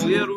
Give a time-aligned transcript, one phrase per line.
[0.00, 0.34] brasileiro.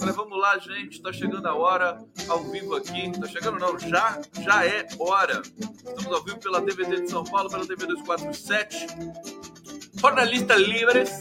[0.00, 4.20] Olha, vamos lá, gente, tá chegando a hora, ao vivo aqui, tá chegando não, já,
[4.40, 5.42] já é hora.
[5.58, 8.86] Estamos ao vivo pela DVD de São Paulo, pela TV 247,
[9.94, 11.20] Jornalista Livres,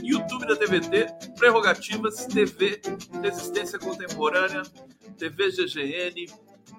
[0.00, 1.06] YouTube da TVT,
[1.36, 2.80] Prerrogativas, TV,
[3.22, 4.62] Resistência Contemporânea,
[5.16, 6.26] TV GGN,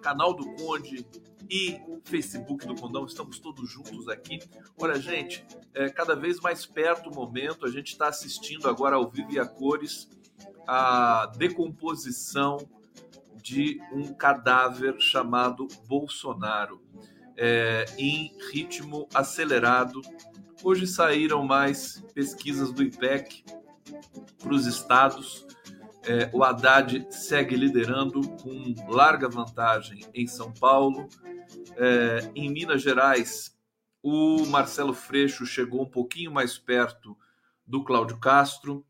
[0.01, 1.05] Canal do Conde
[1.49, 3.05] e Facebook do Condão.
[3.05, 4.39] Estamos todos juntos aqui.
[4.77, 7.65] Olha, gente, é cada vez mais perto o momento.
[7.65, 10.09] A gente está assistindo agora ao vivo e a cores
[10.67, 12.57] a decomposição
[13.41, 16.81] de um cadáver chamado Bolsonaro
[17.37, 20.01] é, em ritmo acelerado.
[20.63, 23.45] Hoje saíram mais pesquisas do IPEC
[24.39, 25.45] para os estados.
[26.03, 31.07] É, o Haddad segue liderando com larga vantagem em São Paulo.
[31.75, 33.55] É, em Minas Gerais,
[34.01, 37.17] o Marcelo Freixo chegou um pouquinho mais perto
[37.65, 38.85] do Cláudio Castro.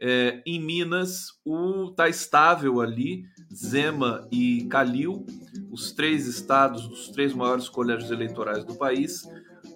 [0.00, 3.24] É, em Minas, o tá estável ali,
[3.54, 5.24] Zema e Calil,
[5.70, 9.28] os três estados dos três maiores colégios eleitorais do país.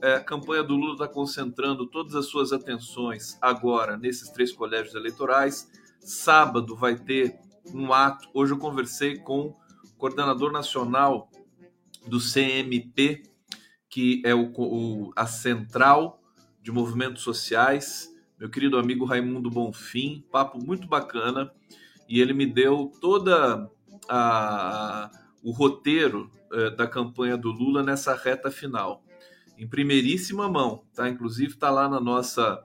[0.03, 4.95] É, a campanha do Lula está concentrando todas as suas atenções agora nesses três colégios
[4.95, 5.71] eleitorais.
[6.01, 7.39] Sábado vai ter
[7.73, 8.29] um ato.
[8.35, 9.57] Hoje eu conversei com o
[9.97, 11.31] coordenador nacional
[12.07, 13.23] do CMP,
[13.89, 16.21] que é o, o, a Central
[16.63, 21.51] de Movimentos Sociais, meu querido amigo Raimundo Bonfim, papo muito bacana,
[22.09, 23.71] e ele me deu toda
[24.09, 25.11] a,
[25.43, 29.03] o roteiro é, da campanha do Lula nessa reta final,
[29.57, 31.09] em primeiríssima mão, tá?
[31.09, 32.63] Inclusive está lá na nossa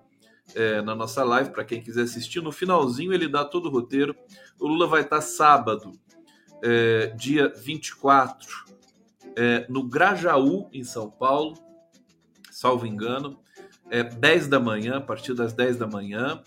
[0.55, 2.41] é, na nossa live para quem quiser assistir.
[2.41, 4.15] No finalzinho ele dá todo o roteiro.
[4.59, 5.93] O Lula vai estar sábado,
[6.61, 8.65] é, dia 24,
[9.37, 11.55] é, no Grajaú, em São Paulo,
[12.51, 13.39] salvo engano
[13.91, 16.41] é, 10 da manhã, a partir das 10 da manhã,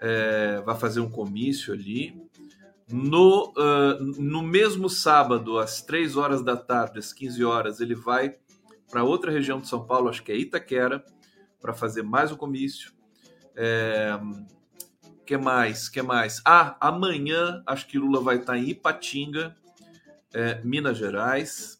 [0.00, 2.22] é, vai fazer um comício ali.
[2.90, 8.36] No, uh, no mesmo sábado, às 3 horas da tarde, às 15 horas, ele vai
[8.90, 11.04] para outra região de São Paulo, acho que é Itaquera,
[11.60, 12.92] para fazer mais um comício.
[13.54, 14.18] É,
[15.26, 15.88] que mais?
[15.88, 16.40] Que mais?
[16.44, 19.54] Ah, amanhã acho que Lula vai estar em Ipatinga,
[20.32, 21.77] é, Minas Gerais,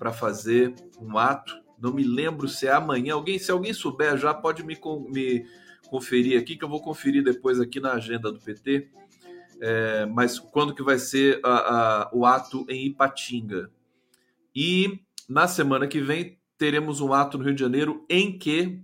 [0.00, 3.14] para fazer um ato não me lembro se é amanhã.
[3.14, 5.46] Alguém, se alguém souber já pode me, me
[5.88, 8.88] conferir aqui, que eu vou conferir depois aqui na agenda do PT.
[9.62, 13.70] É, mas quando que vai ser a, a, o ato em Ipatinga?
[14.54, 18.82] E na semana que vem teremos um ato no Rio de Janeiro em que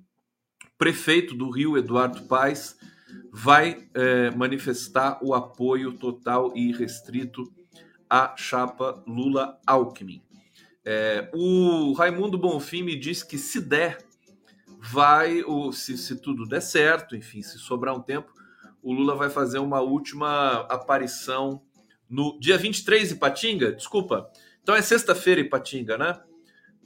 [0.64, 2.78] o prefeito do Rio, Eduardo Paes,
[3.30, 7.42] vai é, manifestar o apoio total e restrito
[8.08, 10.25] à chapa Lula-Alckmin.
[10.88, 13.98] É, o Raimundo Bonfim me disse que se der,
[14.80, 15.42] vai,
[15.72, 18.32] se, se tudo der certo, enfim, se sobrar um tempo,
[18.80, 21.60] o Lula vai fazer uma última aparição
[22.08, 24.30] no dia 23 em Patinga, desculpa.
[24.62, 26.20] Então é sexta-feira em Patinga, né?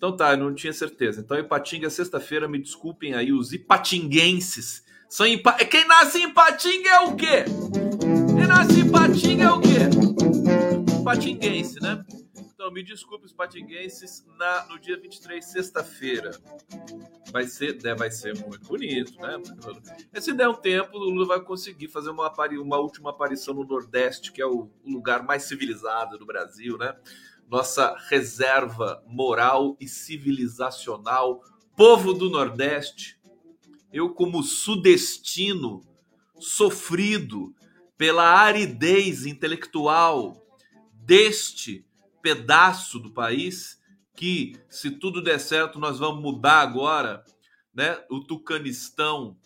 [0.00, 1.20] Então tá, eu não tinha certeza.
[1.20, 4.82] Então Ipatinga é sexta-feira, me desculpem aí os ipatinguenses.
[5.10, 5.52] São ipa...
[5.52, 7.44] Quem nasce em Ipatinga é o quê?
[8.34, 11.04] Quem nasce em Ipatinga é o quê?
[11.04, 12.02] Patinguense, né?
[12.60, 16.30] Então, me desculpe os patinguenses, na, no dia 23, sexta-feira.
[17.32, 19.38] Vai ser, né, vai ser muito bonito, né?
[20.12, 22.30] E se der um tempo, o Lula vai conseguir fazer uma,
[22.60, 26.94] uma última aparição no Nordeste, que é o, o lugar mais civilizado do Brasil, né?
[27.48, 31.42] Nossa reserva moral e civilizacional,
[31.74, 33.18] povo do Nordeste.
[33.90, 35.80] Eu, como sudestino,
[36.38, 37.54] sofrido
[37.96, 40.46] pela aridez intelectual
[40.92, 41.86] deste
[42.22, 43.80] pedaço do país
[44.14, 47.24] que, se tudo der certo, nós vamos mudar agora,
[47.74, 49.36] né, o Tucanistão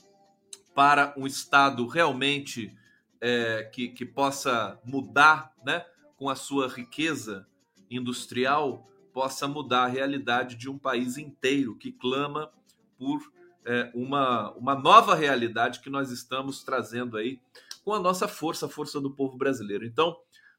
[0.74, 2.76] para um estado realmente
[3.20, 5.84] é, que, que possa mudar, né,
[6.16, 7.46] com a sua riqueza
[7.90, 12.52] industrial, possa mudar a realidade de um país inteiro que clama
[12.98, 13.20] por
[13.64, 17.40] é, uma, uma nova realidade que nós estamos trazendo aí
[17.84, 19.84] com a nossa força, a força do povo brasileiro.
[19.84, 20.16] Então,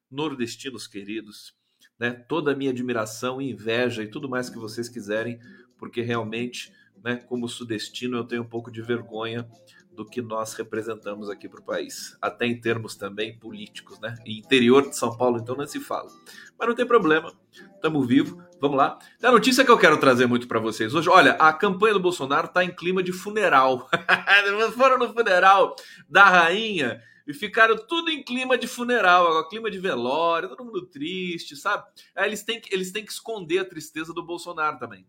[0.10, 1.56] nordestinos queridos,
[2.00, 5.40] né, toda a minha admiração inveja e tudo mais que vocês quiserem,
[5.78, 6.72] porque realmente
[7.06, 7.18] né?
[7.28, 9.48] Como sudestino, eu tenho um pouco de vergonha
[9.92, 14.16] do que nós representamos aqui para o país, até em termos também políticos, né?
[14.26, 16.10] Interior de São Paulo, então não se fala.
[16.58, 17.32] Mas não tem problema,
[17.76, 18.98] estamos vivos, vamos lá.
[19.22, 22.48] A notícia que eu quero trazer muito para vocês hoje, olha, a campanha do Bolsonaro
[22.48, 23.88] está em clima de funeral.
[24.76, 25.76] Foram no funeral
[26.10, 31.56] da rainha e ficaram tudo em clima de funeral, clima de velório, todo mundo triste,
[31.56, 31.86] sabe?
[32.16, 35.06] Aí eles têm que, eles têm que esconder a tristeza do Bolsonaro também.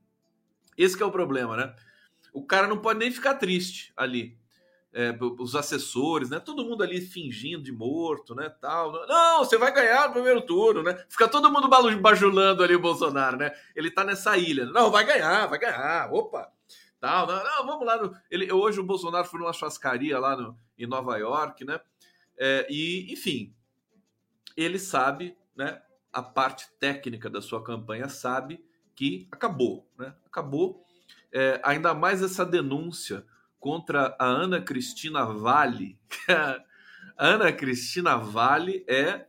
[0.76, 1.74] Esse é o problema, né?
[2.32, 4.38] O cara não pode nem ficar triste ali
[4.96, 6.40] é, os assessores, né?
[6.40, 8.48] Todo mundo ali fingindo de morto, né?
[8.48, 9.06] Tal.
[9.06, 11.04] Não, você vai ganhar o primeiro turno, né?
[11.06, 11.68] Fica todo mundo
[12.00, 13.52] bajulando ali o Bolsonaro, né?
[13.74, 14.64] Ele tá nessa ilha.
[14.64, 16.10] Não, vai ganhar, vai ganhar.
[16.10, 16.50] Opa!
[16.98, 17.98] Tal, não, não vamos lá.
[17.98, 18.16] No...
[18.30, 21.78] Ele, hoje o Bolsonaro foi numa churrascaria lá no, em Nova York, né?
[22.38, 23.54] É, e, enfim,
[24.56, 25.80] ele sabe, né?
[26.12, 30.14] A parte técnica da sua campanha sabe que acabou, né?
[30.24, 30.82] Acabou.
[31.30, 33.24] É, ainda mais essa denúncia
[33.60, 35.98] contra a Ana Cristina Vale.
[36.28, 39.26] a Ana Cristina Vale é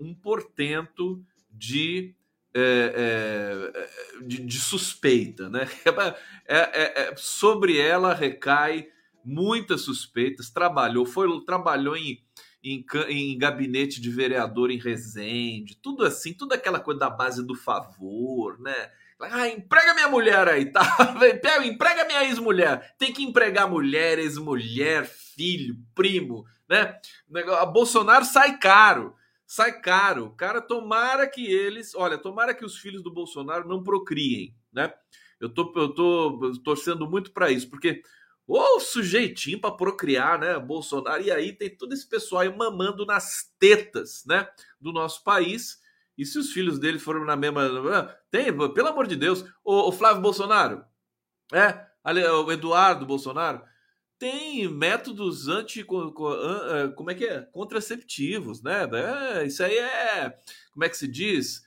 [0.00, 2.14] um portento de,
[2.54, 5.68] é, é, de, de, suspeita, né?
[6.48, 8.88] É, é, é, sobre ela recai
[9.26, 10.48] muitas suspeitas.
[10.48, 12.22] Trabalhou, foi trabalhou em,
[12.62, 17.56] em, em, gabinete de vereador em Resende, tudo assim, tudo aquela coisa da base do
[17.56, 18.90] favor, né?
[19.18, 20.82] Ah, emprega minha mulher aí, tá?
[21.64, 22.94] Emprega minha ex-mulher.
[22.98, 26.98] Tem que empregar mulher, ex-mulher, filho, primo, né?
[27.58, 29.14] A Bolsonaro sai caro.
[29.46, 30.34] Sai caro.
[30.36, 31.94] Cara, tomara que eles.
[31.94, 34.92] Olha, tomara que os filhos do Bolsonaro não procriem, né?
[35.40, 38.02] Eu tô, eu tô torcendo muito para isso, porque
[38.46, 40.58] o sujeitinho para procriar, né?
[40.58, 41.22] Bolsonaro.
[41.22, 44.48] E aí tem todo esse pessoal aí mamando nas tetas, né?
[44.80, 45.80] Do nosso país
[46.16, 48.16] e se os filhos dele foram na mesma.
[48.30, 49.44] Tem, pelo amor de Deus.
[49.64, 50.84] O, o Flávio Bolsonaro,
[51.52, 53.62] é, o Eduardo Bolsonaro,
[54.18, 55.80] tem métodos anti.
[55.80, 57.42] É, como é que é?
[57.52, 58.88] Contraceptivos, né?
[58.92, 60.38] É, isso aí é.
[60.72, 61.65] Como é que se diz?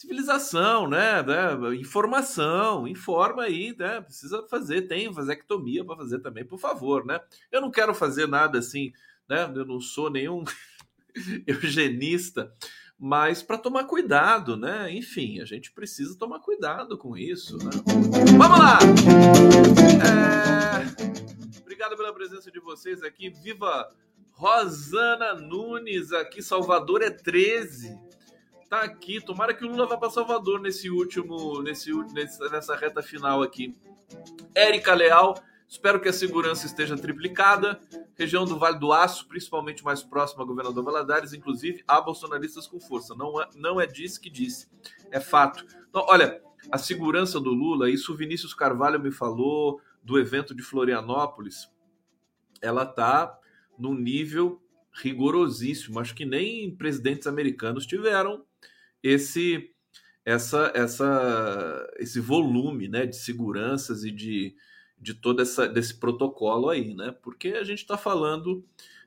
[0.00, 1.18] Civilização, né?
[1.20, 4.00] É, informação, informa aí, né?
[4.00, 7.20] Precisa fazer, tem vasectomia para fazer também, por favor, né?
[7.52, 8.94] Eu não quero fazer nada assim,
[9.28, 9.44] né?
[9.54, 10.42] Eu não sou nenhum
[11.46, 12.50] eugenista,
[12.98, 14.90] mas para tomar cuidado, né?
[14.90, 17.70] Enfim, a gente precisa tomar cuidado com isso, né?
[18.38, 18.78] Vamos lá!
[20.00, 21.60] É...
[21.60, 23.28] Obrigado pela presença de vocês aqui.
[23.28, 23.92] Viva
[24.32, 28.08] Rosana Nunes aqui, Salvador é 13.
[28.70, 29.20] Tá aqui.
[29.20, 31.92] Tomara que o Lula vá para Salvador nesse último, nesse,
[32.50, 33.76] nessa reta final aqui.
[34.54, 35.34] Érica Leal,
[35.70, 37.80] Espero que a segurança esteja triplicada.
[38.16, 42.80] Região do Vale do Aço, principalmente mais próxima ao governador Valadares, inclusive há bolsonaristas com
[42.80, 43.14] força.
[43.14, 44.68] Não é, não é disso que disse,
[45.12, 45.64] é fato.
[45.88, 50.62] Então, olha, a segurança do Lula, isso o Vinícius Carvalho me falou do evento de
[50.62, 51.70] Florianópolis,
[52.60, 53.38] ela tá
[53.78, 54.60] num nível
[54.92, 56.00] rigorosíssimo.
[56.00, 58.44] Acho que nem presidentes americanos tiveram
[59.02, 59.70] esse
[60.24, 64.54] essa essa esse volume, né, de seguranças e de
[64.98, 67.14] de todo essa, desse protocolo aí, né?
[67.22, 68.62] Porque a gente está falando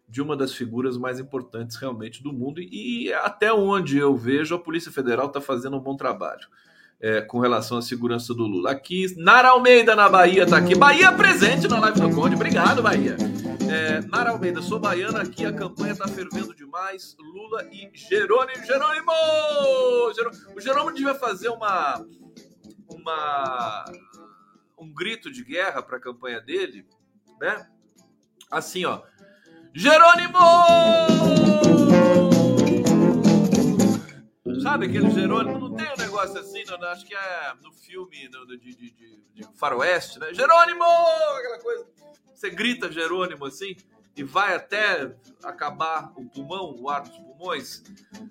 [0.09, 4.55] de uma das figuras mais importantes realmente do mundo e, e até onde eu vejo
[4.55, 6.47] a Polícia Federal está fazendo um bom trabalho
[7.03, 8.71] é, com relação à segurança do Lula.
[8.71, 10.73] Aqui, Nara Almeida na Bahia está aqui.
[10.73, 12.35] Bahia presente na live do Conde.
[12.35, 13.17] Obrigado, Bahia.
[13.69, 17.17] É, Nara Almeida, sou baiana aqui, a campanha está fervendo demais.
[17.19, 18.65] Lula e Jerônimo.
[18.65, 19.11] Jerônimo!
[20.55, 22.05] O Jerônimo devia fazer uma
[22.87, 23.83] uma
[24.79, 26.85] um grito de guerra para a campanha dele,
[27.41, 27.67] né?
[28.49, 29.01] Assim, ó.
[29.73, 30.39] Jerônimo!
[34.61, 35.59] Sabe aquele Jerônimo?
[35.59, 40.19] Não tem negócio assim, acho que é no filme no, de, de, de, de Faroeste,
[40.19, 40.31] né?
[40.31, 40.83] Jerônimo!
[40.83, 41.87] Aquela coisa.
[42.33, 43.75] Você grita Jerônimo assim
[44.15, 47.81] e vai até acabar o pulmão, o ar dos pulmões.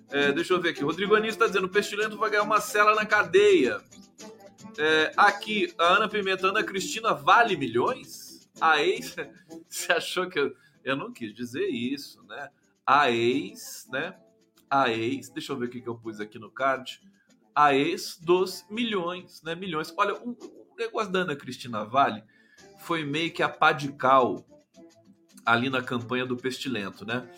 [0.09, 0.83] É, deixa eu ver aqui.
[0.83, 3.81] Rodrigo Anísio está dizendo: o pestilento vai ganhar uma cela na cadeia.
[4.77, 8.49] É, aqui, a Ana Pimenta, Ana Cristina vale milhões?
[8.61, 9.15] A ex.
[9.67, 10.55] Você achou que eu.
[10.85, 12.49] Eu não quis dizer isso, né?
[12.85, 14.17] A ex, né?
[14.69, 15.29] A ex.
[15.29, 17.01] Deixa eu ver o que eu pus aqui no card.
[17.55, 19.55] A ex dos milhões, né?
[19.55, 19.93] Milhões.
[19.97, 22.23] Olha, o, o negócio da Ana Cristina Vale
[22.79, 24.45] foi meio que a pá de cal
[25.45, 27.29] ali na campanha do Pestilento, né?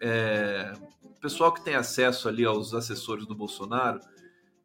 [0.00, 0.72] É,
[1.02, 4.00] o pessoal que tem acesso ali aos assessores do Bolsonaro,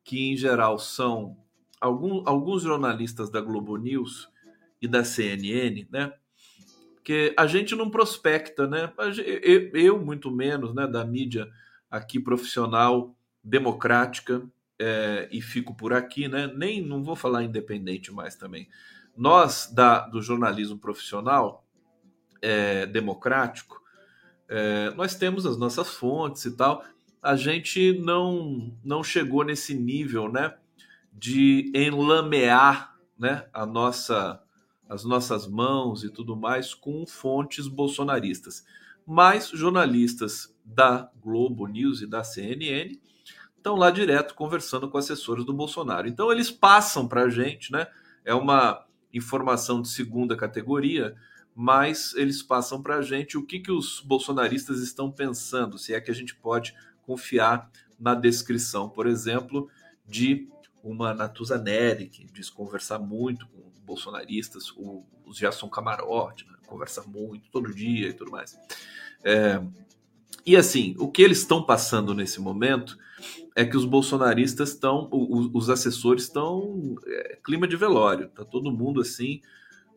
[0.04, 1.38] que em geral são
[1.80, 4.30] algum, alguns jornalistas da Globo News
[4.82, 6.14] e da CNN, né?
[7.04, 8.92] Que a gente não prospecta, né?
[9.74, 10.88] Eu muito menos, né?
[10.88, 11.50] Da mídia
[11.90, 14.42] aqui profissional, democrática,
[14.80, 16.48] é, e fico por aqui, né?
[16.48, 18.68] Nem não vou falar independente mais também,
[19.16, 21.66] nós da, do jornalismo profissional
[22.42, 23.82] é, democrático,
[24.48, 26.84] é, nós temos as nossas fontes e tal.
[27.22, 30.56] A gente não não chegou nesse nível, né,
[31.12, 34.42] de enlamear, né, a nossa
[34.88, 38.64] as nossas mãos e tudo mais com fontes bolsonaristas.
[39.08, 43.00] Mas jornalistas da Globo News e da CNN
[43.66, 46.08] estão lá direto conversando com assessores do Bolsonaro.
[46.08, 47.88] Então eles passam para a gente, né?
[48.24, 51.16] É uma informação de segunda categoria,
[51.56, 56.00] mas eles passam para a gente o que, que os bolsonaristas estão pensando, se é
[56.00, 59.68] que a gente pode confiar na descrição, por exemplo,
[60.06, 60.48] de
[60.84, 66.56] uma Natuza Neri, que diz conversar muito com bolsonaristas, o, o Gerson Camarote, né?
[66.68, 68.56] conversa muito, todo dia e tudo mais.
[69.24, 69.60] É,
[70.46, 72.98] e assim, o que eles estão passando nesse momento
[73.56, 79.02] é que os bolsonaristas estão, os, assessores estão é, clima de velório, tá todo mundo
[79.02, 79.42] assim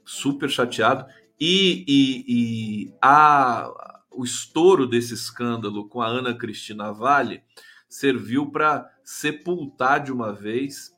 [0.05, 1.07] super chateado
[1.41, 3.71] e, e, e a,
[4.11, 7.43] o estouro desse escândalo com a Ana Cristina Vale
[7.89, 10.97] serviu para sepultar de uma vez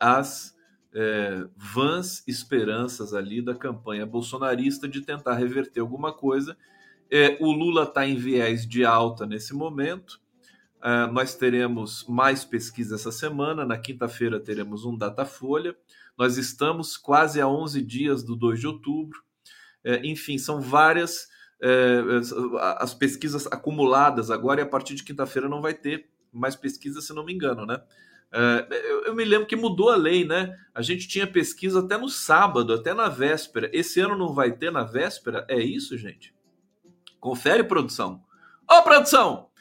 [0.00, 0.56] as
[0.94, 6.56] é, vãs esperanças ali da campanha bolsonarista de tentar reverter alguma coisa.
[7.10, 10.21] É, o Lula está em viés de alta nesse momento.
[10.82, 13.64] É, nós teremos mais pesquisa essa semana.
[13.64, 15.76] Na quinta-feira teremos um Datafolha.
[16.18, 19.22] Nós estamos quase a 11 dias do 2 de outubro.
[19.84, 21.28] É, enfim, são várias
[21.62, 22.02] é,
[22.78, 27.14] as pesquisas acumuladas agora e a partir de quinta-feira não vai ter mais pesquisa, se
[27.14, 27.80] não me engano, né?
[28.32, 30.58] É, eu, eu, me lembro que mudou a lei, né?
[30.74, 33.70] A gente tinha pesquisa até no sábado, até na véspera.
[33.72, 35.44] Esse ano não vai ter na véspera?
[35.48, 36.34] É isso, gente?
[37.20, 38.24] Confere, produção.
[38.68, 39.51] Ô, produção!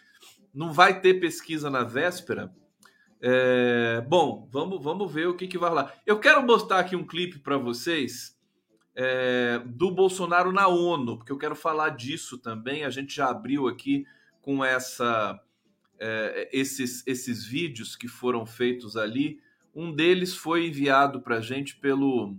[0.54, 2.54] Não vai ter pesquisa na véspera?
[3.22, 5.94] É, bom, vamos, vamos ver o que, que vai lá.
[6.06, 8.38] Eu quero mostrar aqui um clipe para vocês
[8.96, 12.84] é, do Bolsonaro na ONU, porque eu quero falar disso também.
[12.84, 14.06] A gente já abriu aqui
[14.42, 15.40] com essa
[16.00, 19.40] é, esses, esses vídeos que foram feitos ali.
[19.74, 22.36] Um deles foi enviado para a gente pelo,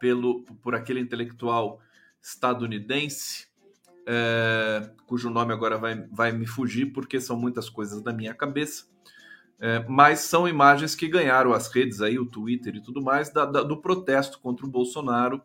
[0.00, 1.80] pelo por aquele intelectual
[2.20, 3.46] estadunidense,
[4.12, 8.86] é, cujo nome agora vai, vai me fugir porque são muitas coisas da minha cabeça.
[9.60, 13.44] É, mas são imagens que ganharam as redes aí, o Twitter e tudo mais, da,
[13.44, 15.40] da, do protesto contra o Bolsonaro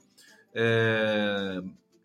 [0.51, 1.61] é,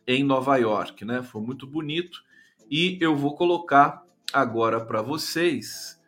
[0.06, 1.22] em Nova York, né?
[1.22, 2.22] Foi muito bonito
[2.70, 5.98] e eu vou colocar agora para vocês.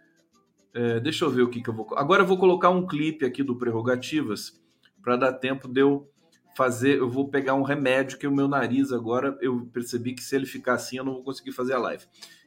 [0.74, 1.86] É, deixa eu ver o que, que eu vou.
[1.96, 4.60] Agora eu vou colocar um clipe aqui do Prerrogativas
[5.02, 6.11] para dar tempo de eu
[6.56, 6.98] fazer.
[6.98, 10.46] Eu vou pegar um remédio que o meu nariz agora eu percebi que se ele
[10.46, 12.04] ficar assim eu não vou conseguir fazer a live.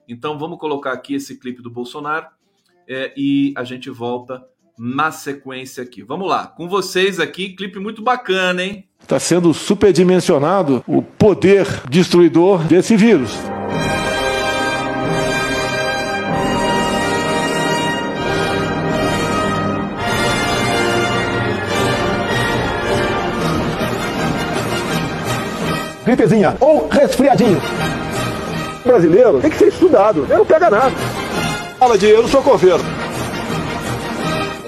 [0.08, 2.28] Então vamos colocar aqui esse clipe do Bolsonaro
[2.88, 4.44] é, e a gente volta
[4.78, 6.04] na sequência aqui.
[6.04, 8.88] Vamos lá, com vocês aqui, clipe muito bacana, hein?
[9.02, 13.55] Está sendo superdimensionado o poder destruidor desse vírus.
[26.06, 27.62] Gripezinha ou resfriadinho.
[28.84, 30.92] O brasileiro tem que ser estudado, ele não pega nada.
[31.80, 32.80] Fala de eu não sou coveiro.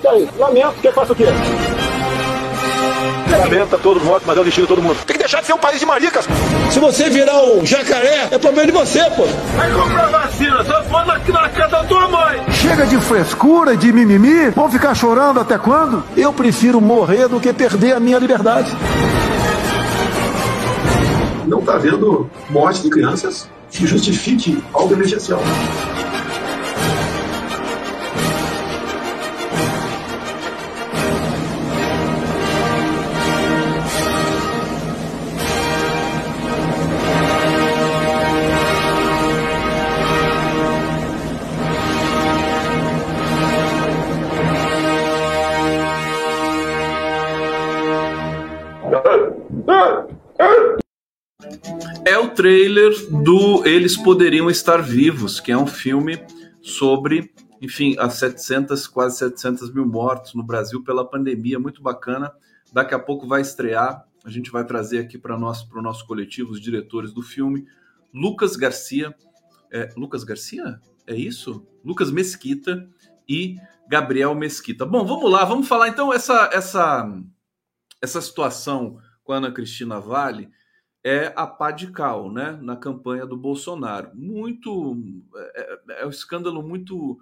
[0.03, 1.25] E aí, lamento, quer que faça o quê?
[3.39, 4.97] Lamenta todo mundo, mas é o destino de todo mundo.
[5.05, 6.27] Tem que deixar de ser um país de maricas.
[6.71, 9.25] Se você virar um jacaré, é problema de você, pô.
[9.55, 12.41] Vai comprar vacina, só foda aqui na casa da tua mãe.
[12.51, 14.49] Chega de frescura, de mimimi.
[14.49, 16.03] Vão ficar chorando até quando?
[16.15, 18.75] Eu prefiro morrer do que perder a minha liberdade
[21.47, 25.39] não está havendo morte de crianças que justifique algo emergencial.
[52.47, 56.17] Trailer do Eles Poderiam Estar Vivos, que é um filme
[56.61, 57.29] sobre,
[57.61, 62.31] enfim, as 700, quase 700 mil mortos no Brasil pela pandemia, muito bacana.
[62.71, 66.07] Daqui a pouco vai estrear, a gente vai trazer aqui para nós, para o nosso
[66.07, 67.65] coletivo, os diretores do filme,
[68.13, 69.13] Lucas Garcia.
[69.69, 70.79] É, Lucas Garcia?
[71.05, 71.67] É isso?
[71.83, 72.87] Lucas Mesquita
[73.27, 73.57] e
[73.89, 74.85] Gabriel Mesquita.
[74.85, 77.13] Bom, vamos lá, vamos falar então essa essa
[78.01, 80.49] essa situação com a Ana Cristina Vale
[81.07, 84.11] é a pá de cal, né, na campanha do Bolsonaro.
[84.15, 84.97] Muito
[85.35, 87.19] é, é, é um escândalo muito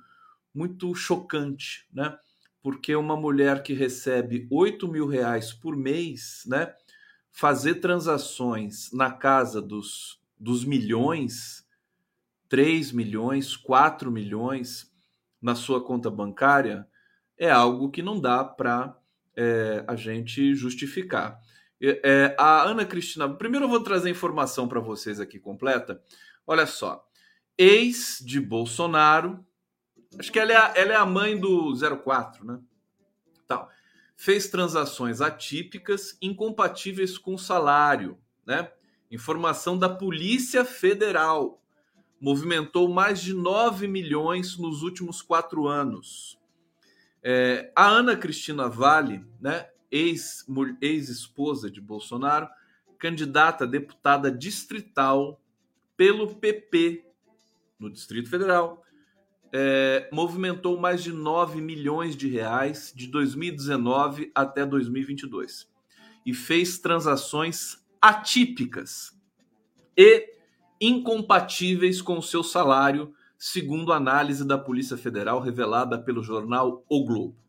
[0.54, 2.18] muito chocante, né?
[2.66, 6.74] porque uma mulher que recebe 8 mil reais por mês, né,
[7.32, 11.64] fazer transações na casa dos, dos milhões,
[12.50, 14.92] 3 milhões, 4 milhões
[15.40, 16.88] na sua conta bancária,
[17.38, 18.98] é algo que não dá para
[19.36, 21.40] é, a gente justificar.
[21.82, 26.02] É, a Ana Cristina, primeiro eu vou trazer informação para vocês aqui completa.
[26.48, 27.08] Olha só,
[27.58, 29.46] ex de Bolsonaro,
[30.18, 32.60] Acho que ela é, a, ela é a mãe do 04, né?
[33.48, 33.70] Tal.
[34.16, 38.72] Fez transações atípicas incompatíveis com salário, né?
[39.12, 41.62] Informação da Polícia Federal.
[42.20, 46.40] Movimentou mais de 9 milhões nos últimos quatro anos.
[47.22, 49.68] É, a Ana Cristina Vale, né,
[50.82, 52.50] ex-esposa de Bolsonaro,
[52.98, 55.40] candidata a deputada distrital
[55.96, 57.06] pelo PP
[57.80, 58.84] no Distrito Federal,
[59.54, 65.70] é, movimentou mais de 9 milhões de reais de 2019 até 2022
[66.26, 69.18] e fez transações atípicas
[69.96, 70.34] e
[70.82, 77.45] incompatíveis com o seu salário, segundo análise da Polícia Federal revelada pelo jornal O Globo.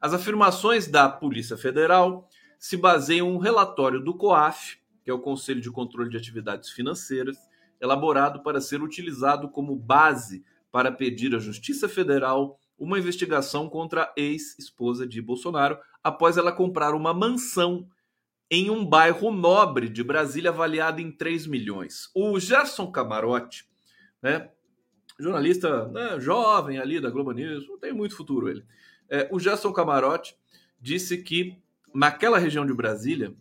[0.00, 2.26] As afirmações da Polícia Federal
[2.58, 6.70] se baseiam em um relatório do COAF, que é o Conselho de Controle de Atividades
[6.70, 7.36] Financeiras,
[7.78, 14.12] elaborado para ser utilizado como base para pedir à Justiça Federal uma investigação contra a
[14.16, 17.86] ex-esposa de Bolsonaro após ela comprar uma mansão
[18.50, 22.10] em um bairro nobre de Brasília avaliada em 3 milhões.
[22.14, 23.68] O Gerson Camarote,
[24.22, 24.50] né,
[25.18, 28.64] jornalista né, jovem ali da Globo News, não tem muito futuro ele.
[29.10, 30.36] É, o Gerson Camarote
[30.80, 31.58] disse que
[31.92, 33.34] naquela região de Brasília,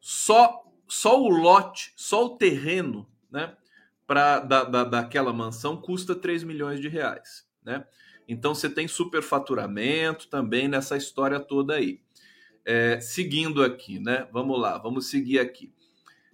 [0.00, 3.56] só, só o lote, só o terreno, né,
[4.06, 7.84] pra, da, da, daquela mansão custa 3 milhões de reais, né?
[8.28, 12.00] Então você tem superfaturamento também nessa história toda aí.
[12.64, 14.26] É, seguindo aqui, né?
[14.32, 15.72] Vamos lá, vamos seguir aqui.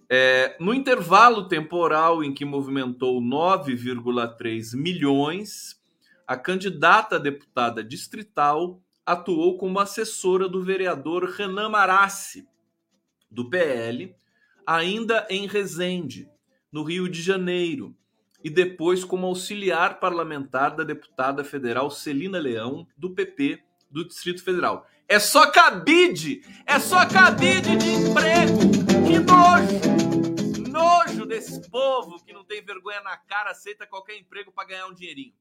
[0.09, 5.79] É, no intervalo temporal em que movimentou 9,3 milhões,
[6.27, 12.47] a candidata a deputada distrital atuou como assessora do vereador Renan Marassi,
[13.29, 14.15] do PL,
[14.65, 16.29] ainda em Resende,
[16.71, 17.95] no Rio de Janeiro,
[18.43, 24.87] e depois como auxiliar parlamentar da deputada federal Celina Leão, do PP do Distrito Federal.
[25.07, 26.41] É só cabide!
[26.65, 28.59] É só cabide de emprego!
[29.05, 30.69] Que nojo!
[30.71, 34.93] Nojo desse povo que não tem vergonha na cara, aceita qualquer emprego para ganhar um
[34.93, 35.33] dinheirinho.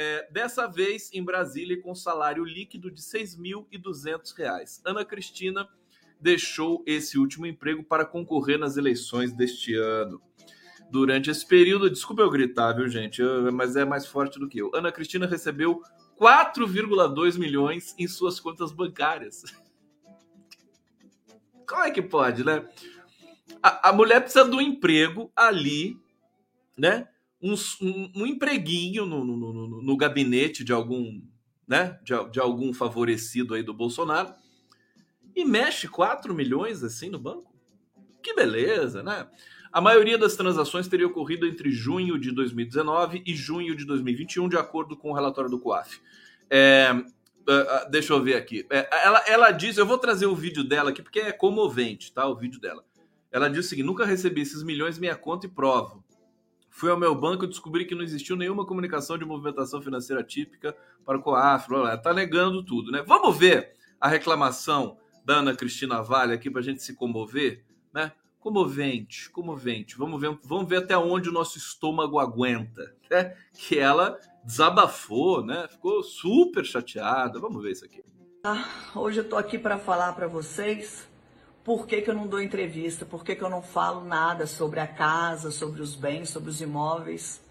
[0.00, 4.80] É, dessa vez em Brasília com salário líquido de R$ 6.200.
[4.84, 5.68] Ana Cristina
[6.20, 10.22] deixou esse último emprego para concorrer nas eleições deste ano
[10.88, 11.90] durante esse período.
[11.90, 13.20] Desculpa eu gritar, viu, gente?
[13.20, 14.70] Eu, mas é mais forte do que eu.
[14.72, 15.82] Ana Cristina recebeu
[16.16, 19.42] 4,2 milhões em suas contas bancárias.
[21.66, 22.68] Como é que pode, né?
[23.60, 25.98] A, a mulher precisa do emprego ali,
[26.76, 27.08] né?
[27.40, 27.54] Um,
[28.16, 31.22] um, empreguinho no, no, no, no, gabinete de algum,
[31.66, 31.98] né?
[32.02, 34.34] De, de algum favorecido aí do Bolsonaro
[35.36, 37.54] e mexe 4 milhões assim no banco.
[38.20, 39.28] Que beleza, né?
[39.72, 44.56] A maioria das transações teria ocorrido entre junho de 2019 e junho de 2021, de
[44.56, 46.00] acordo com o relatório do COAF.
[46.50, 48.66] É, uh, deixa eu ver aqui.
[48.70, 52.26] É, ela, ela diz, eu vou trazer o vídeo dela aqui porque é comovente, tá?
[52.26, 52.82] O vídeo dela.
[53.30, 56.04] Ela diz o seguinte: nunca recebi esses milhões, minha conta e provo.
[56.78, 60.76] Fui ao meu banco e descobri que não existiu nenhuma comunicação de movimentação financeira típica
[61.04, 61.68] para o COAF.
[61.68, 63.02] Blá, blá, tá negando tudo, né?
[63.04, 68.12] Vamos ver a reclamação da Ana Cristina Vale aqui para a gente se comover, né?
[68.38, 69.98] comovente, comovente.
[69.98, 72.94] Vamos ver, vamos ver até onde o nosso estômago aguenta.
[73.10, 73.34] Né?
[73.54, 75.66] Que ela desabafou, né?
[75.68, 77.40] Ficou super chateada.
[77.40, 78.04] Vamos ver isso aqui.
[78.44, 78.64] Ah,
[78.94, 81.08] hoje eu tô aqui para falar para vocês
[81.68, 84.80] por que, que eu não dou entrevista, por que, que eu não falo nada sobre
[84.80, 87.42] a casa, sobre os bens, sobre os imóveis.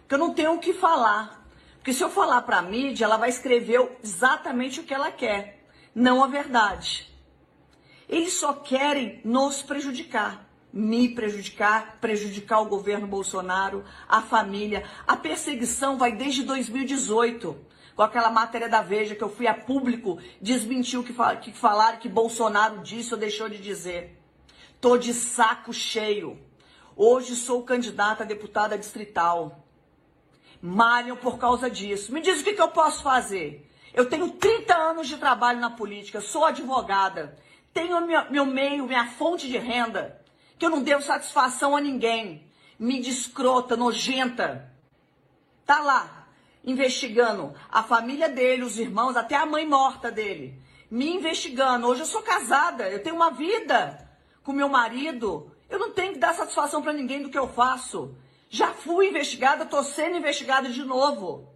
[0.00, 1.46] Porque eu não tenho o que falar.
[1.76, 5.64] Porque se eu falar para a mídia, ela vai escrever exatamente o que ela quer,
[5.94, 7.08] não a verdade.
[8.08, 14.82] Eles só querem nos prejudicar, me prejudicar, prejudicar o governo Bolsonaro, a família.
[15.06, 17.69] A perseguição vai desde 2018
[18.00, 22.08] com aquela matéria da Veja que eu fui a público desmentiu que, que falaram que
[22.08, 24.18] Bolsonaro disse ou deixou de dizer.
[24.80, 26.40] Tô de saco cheio.
[26.96, 29.66] Hoje sou candidata a deputada distrital.
[30.62, 32.10] Malham por causa disso.
[32.10, 33.70] Me diz o que, que eu posso fazer.
[33.92, 37.36] Eu tenho 30 anos de trabalho na política, sou advogada
[37.74, 40.20] tenho meu, meu meio, minha fonte de renda,
[40.58, 42.50] que eu não devo satisfação a ninguém.
[42.78, 44.72] Me descrota, nojenta.
[45.66, 46.19] Tá lá.
[46.64, 51.86] Investigando a família dele, os irmãos, até a mãe morta dele, me investigando.
[51.86, 54.08] Hoje eu sou casada, eu tenho uma vida
[54.42, 55.50] com meu marido.
[55.68, 58.16] Eu não tenho que dar satisfação para ninguém do que eu faço.
[58.48, 61.48] Já fui investigada, tô sendo investigada de novo.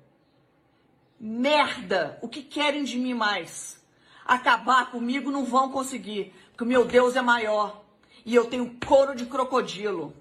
[1.19, 2.19] Merda!
[2.23, 3.83] O que querem de mim mais?
[4.25, 7.85] Acabar comigo não vão conseguir, porque meu Deus é maior
[8.25, 10.15] e eu tenho couro de crocodilo.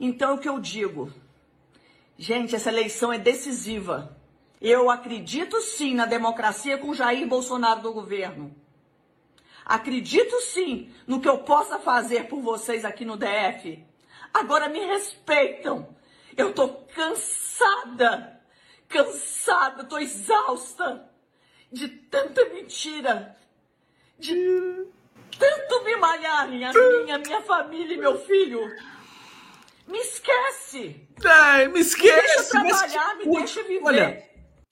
[0.00, 1.12] Então o que eu digo?
[2.16, 4.16] Gente, essa eleição é decisiva.
[4.60, 8.54] Eu acredito sim na democracia com Jair Bolsonaro do governo.
[9.64, 13.84] Acredito sim no que eu possa fazer por vocês aqui no DF.
[14.32, 15.94] Agora me respeitam.
[16.36, 18.40] Eu tô cansada,
[18.88, 21.10] cansada, tô exausta
[21.70, 23.36] de tanta mentira,
[24.18, 24.34] de
[25.38, 28.60] tanto me malharem a minha, minha família e meu filho.
[29.86, 31.03] Me esquece!
[31.22, 32.56] É, me esquece!
[32.58, 33.84] Me deixa trabalhar, me deixa viver.
[33.84, 34.22] Olha,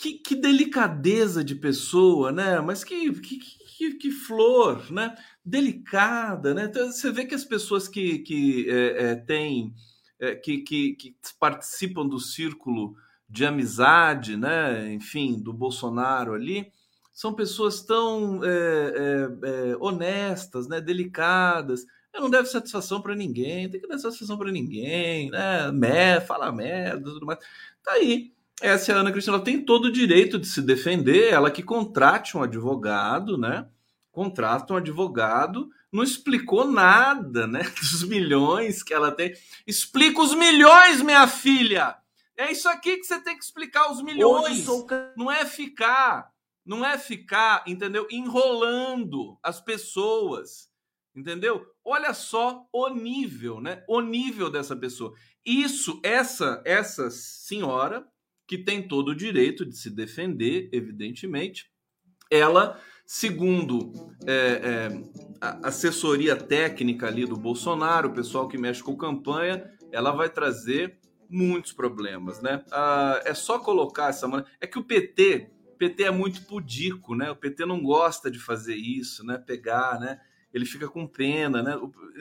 [0.03, 2.61] que, que delicadeza de pessoa, né?
[2.61, 5.17] Mas que, que, que, que flor, né?
[5.45, 6.65] Delicada, né?
[6.65, 9.73] Então, você vê que as pessoas que, que é, é, têm,
[10.19, 12.97] é, que, que, que participam do círculo
[13.29, 14.93] de amizade, né?
[14.93, 16.73] Enfim, do Bolsonaro ali,
[17.13, 20.81] são pessoas tão é, é, é, honestas, né?
[20.81, 21.87] Delicadas.
[22.15, 25.73] Não deve satisfação para ninguém, tem que dar satisfação para ninguém, né?
[25.73, 27.39] Mer, fala merda, tudo mais.
[27.83, 31.33] Tá aí essa é a Ana Cristina ela tem todo o direito de se defender,
[31.33, 33.67] ela que contrate um advogado, né?
[34.13, 37.63] Contrata um advogado, não explicou nada, né?
[37.81, 39.35] Dos milhões que ela tem.
[39.67, 41.97] Explica os milhões, minha filha!
[42.37, 44.65] É isso aqui que você tem que explicar os milhões.
[44.65, 44.87] Sou...
[45.17, 46.31] Não é ficar,
[46.65, 48.07] não é ficar, entendeu?
[48.11, 50.71] Enrolando as pessoas,
[51.15, 51.67] entendeu?
[51.85, 53.83] Olha só o nível, né?
[53.89, 55.13] O nível dessa pessoa.
[55.45, 58.07] Isso, essa, essa senhora,
[58.47, 61.71] que tem todo o direito de se defender, evidentemente.
[62.31, 63.93] Ela, segundo
[64.27, 64.89] é, é,
[65.41, 70.99] a assessoria técnica ali do Bolsonaro, o pessoal que mexe com campanha, ela vai trazer
[71.29, 72.63] muitos problemas, né?
[72.71, 74.29] Ah, é só colocar essa.
[74.61, 77.31] É que o PT, PT é muito pudico, né?
[77.31, 79.39] O PT não gosta de fazer isso, né?
[79.39, 80.21] Pegar, né?
[80.53, 81.79] Ele fica com pena, né?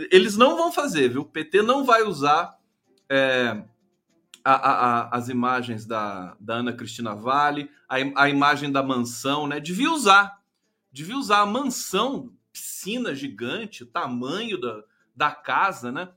[0.10, 1.22] Eles não vão fazer, viu?
[1.22, 2.58] O PT não vai usar
[3.10, 3.64] é,
[4.44, 9.60] a, a, as imagens da, da Ana Cristina Vale, a, a imagem da mansão, né?
[9.60, 10.42] Devia usar.
[10.92, 14.84] Devia usar a mansão, piscina gigante, tamanho da,
[15.16, 16.10] da casa, né?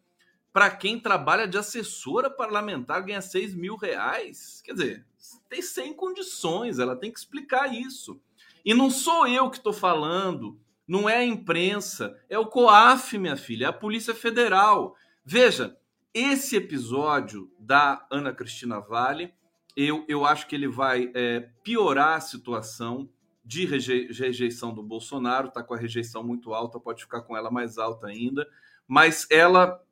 [0.53, 4.63] Para quem trabalha de assessora parlamentar, ganha 6 mil reais.
[4.65, 5.07] Quer dizer,
[5.49, 8.21] tem sem condições, ela tem que explicar isso.
[8.65, 13.37] E não sou eu que estou falando, não é a imprensa, é o COAF, minha
[13.37, 14.95] filha, é a Polícia Federal.
[15.25, 15.77] Veja,
[16.13, 19.33] esse episódio da Ana Cristina Vale,
[19.77, 23.09] eu, eu acho que ele vai é, piorar a situação
[23.45, 27.77] de rejeição do Bolsonaro, está com a rejeição muito alta, pode ficar com ela mais
[27.77, 28.49] alta ainda,
[28.87, 29.83] mas ela,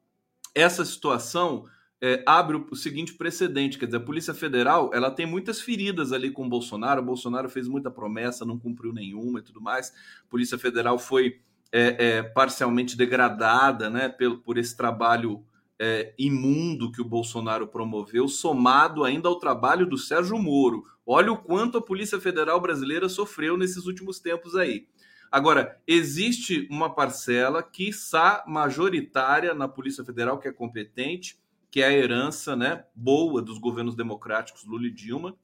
[0.55, 1.66] essa situação
[2.03, 6.12] é, abre o, o, seguinte precedente, quer dizer, a Polícia Federal, ela tem muitas feridas
[6.12, 9.93] ali com o Bolsonaro, o Bolsonaro fez muita promessa, não cumpriu nenhuma e tudo mais,
[10.27, 15.45] a Polícia Federal foi é, é parcialmente degradada, né, pelo, por esse trabalho
[15.79, 20.85] é, imundo que o Bolsonaro promoveu, somado ainda ao trabalho do Sérgio Moro.
[21.07, 24.87] Olha o quanto a Polícia Federal brasileira sofreu nesses últimos tempos aí.
[25.31, 31.41] Agora, existe uma parcela, quiçá majoritária na Polícia Federal, que é competente,
[31.73, 35.35] que é a herança né, boa dos governos democráticos Lula e Dilma,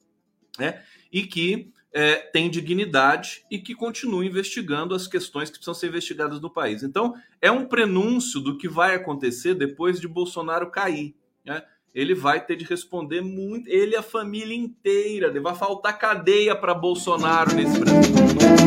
[0.59, 5.89] né, e que é, tem dignidade e que continua investigando as questões que precisam ser
[5.89, 6.83] investigadas no país.
[6.83, 11.17] Então, é um prenúncio do que vai acontecer depois de Bolsonaro cair.
[11.47, 11.63] Né?
[11.95, 15.33] Ele vai ter de responder muito, ele e a família inteira.
[15.41, 18.15] Vai faltar cadeia para Bolsonaro nesse Brasil.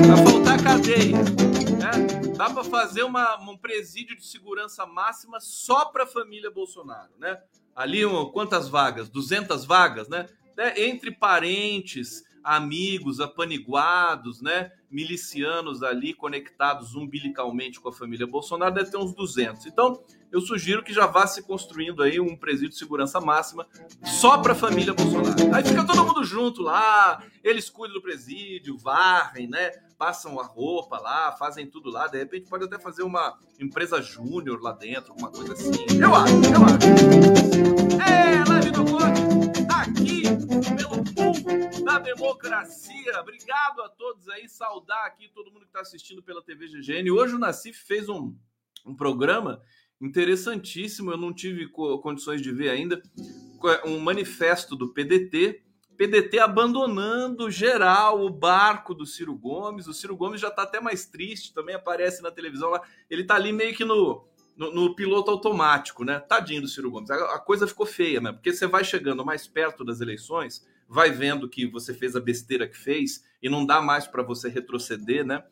[0.07, 1.50] Vai faltar cadeia.
[1.81, 2.35] Né?
[2.37, 7.09] Dá para fazer uma, um presídio de segurança máxima só para a família Bolsonaro.
[7.17, 7.41] Né?
[7.75, 9.09] Ali, quantas vagas?
[9.09, 10.27] 200 vagas, né?
[10.77, 14.71] Entre parentes, amigos apaniguados, né?
[14.91, 19.65] Milicianos ali conectados umbilicalmente com a família Bolsonaro, deve ter uns 200.
[19.65, 23.67] Então, eu sugiro que já vá se construindo aí um presídio de segurança máxima
[24.03, 25.53] só para a família Bolsonaro.
[25.53, 29.71] Aí fica todo mundo junto lá, eles cuidam do presídio, varrem, né?
[29.97, 32.07] Passam a roupa lá, fazem tudo lá.
[32.07, 35.71] De repente pode até fazer uma empresa júnior lá dentro, alguma coisa assim.
[36.01, 38.01] Eu acho, eu acho.
[38.01, 40.23] É, live do Conde, aqui
[40.75, 43.19] pelo povo da democracia.
[43.19, 47.11] Obrigado a todos aí, saudar aqui todo mundo que está assistindo pela TV GGN.
[47.11, 48.33] Hoje o Nassif fez um,
[48.85, 49.61] um programa
[50.01, 51.11] interessantíssimo.
[51.11, 53.01] Eu não tive condições de ver ainda
[53.85, 55.61] um manifesto do PDT
[56.01, 59.85] PDT abandonando geral o barco do Ciro Gomes.
[59.85, 62.81] O Ciro Gomes já está até mais triste, também aparece na televisão lá.
[63.07, 64.25] Ele está ali meio que no,
[64.57, 66.19] no, no, piloto automático, né?
[66.19, 67.11] Tadinho do Ciro Gomes.
[67.11, 68.31] A, a coisa ficou feia, né?
[68.31, 72.67] Porque você vai chegando mais perto das eleições, vai vendo que você fez a besteira
[72.67, 75.43] que fez e não dá mais para você retroceder, né?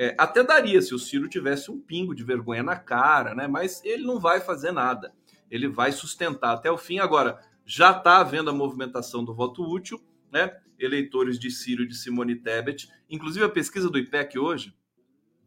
[0.00, 3.48] É, até daria se o Ciro tivesse um pingo de vergonha na cara, né?
[3.48, 5.12] Mas ele não vai fazer nada.
[5.50, 7.00] Ele vai sustentar até o fim.
[7.00, 10.56] Agora, já está havendo a movimentação do voto útil, né?
[10.78, 12.88] Eleitores de Ciro e de Simone Tebet.
[13.10, 14.72] Inclusive, a pesquisa do IPEC hoje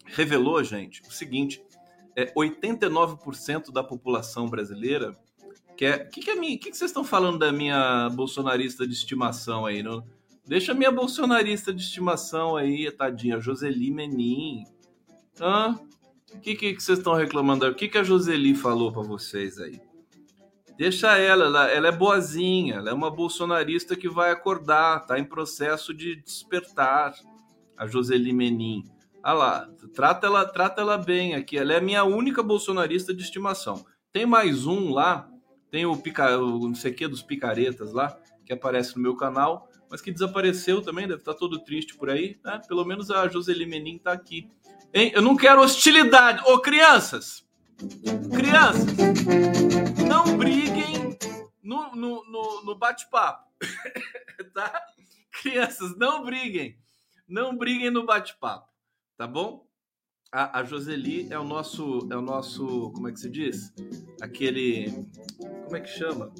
[0.06, 1.64] revelou, gente, o seguinte:
[2.14, 5.18] é, 89% da população brasileira
[5.78, 6.08] quer.
[6.08, 6.58] O que, que, é minha...
[6.58, 9.82] que, que vocês estão falando da minha bolsonarista de estimação aí?
[9.82, 10.06] Não...
[10.45, 14.63] Deixa minha bolsonarista de estimação aí, tadinha, Joseli Menin.
[15.39, 15.80] Hã?
[16.34, 17.67] O que, que, que vocês estão reclamando?
[17.67, 19.82] O que, que a Joseli falou para vocês aí?
[20.77, 25.23] Deixa ela, ela, ela é boazinha, ela é uma bolsonarista que vai acordar, tá em
[25.23, 27.13] processo de despertar.
[27.77, 28.84] A Joseli Menin.
[29.23, 31.58] Ah lá, trata ela, trata ela bem aqui.
[31.58, 33.84] Ela é a minha única bolsonarista de estimação.
[34.12, 35.27] Tem mais um lá,
[35.71, 39.15] tem o, pica, o não sei o que dos picaretas lá, que aparece no meu
[39.15, 42.62] canal, mas que desapareceu também, deve estar todo triste por aí, né?
[42.65, 44.49] Pelo menos a Joseli Menin tá aqui.
[44.93, 45.12] Hein?
[45.13, 46.41] Eu não quero hostilidade.
[46.49, 47.45] Ô, crianças!
[48.34, 48.86] Crianças!
[50.08, 51.17] Não briguem
[51.62, 53.51] no, no, no, no bate-papo.
[54.56, 54.82] tá?
[55.41, 56.80] Crianças, não briguem.
[57.27, 58.69] Não briguem no bate-papo,
[59.17, 59.67] tá bom?
[60.32, 63.73] A, a Joseli é o nosso, é o nosso, como é que se diz?
[64.21, 64.89] Aquele,
[65.65, 66.32] como é que chama?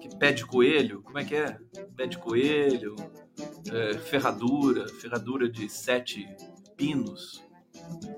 [0.00, 1.58] Que pé de coelho, como é que é?
[1.96, 2.94] Pé de coelho,
[3.72, 6.26] é, ferradura, ferradura de sete
[6.76, 7.42] pinos,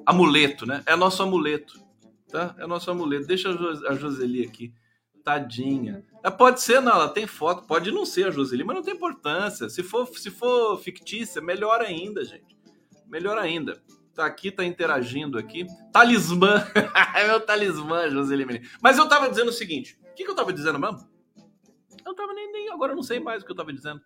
[0.04, 0.82] amuleto, né?
[0.86, 1.80] É nosso amuleto,
[2.28, 2.54] tá?
[2.58, 3.26] É nosso amuleto.
[3.26, 4.74] Deixa a Joseli aqui.
[5.22, 6.04] Tadinha.
[6.24, 8.94] É, pode ser, não, ela tem foto, pode não ser a Joseli, mas não tem
[8.94, 9.68] importância.
[9.68, 12.58] Se for, se for fictícia, melhor ainda, gente.
[13.06, 13.82] Melhor ainda.
[14.14, 15.66] Tá aqui, tá interagindo aqui.
[15.92, 16.66] Talismã.
[17.16, 18.66] é meu talismã, Joseli Menino.
[18.82, 21.08] Mas eu tava dizendo o seguinte: o que, que eu tava dizendo mesmo?
[22.04, 22.70] Eu tava nem, nem.
[22.70, 24.00] Agora eu não sei mais o que eu tava dizendo.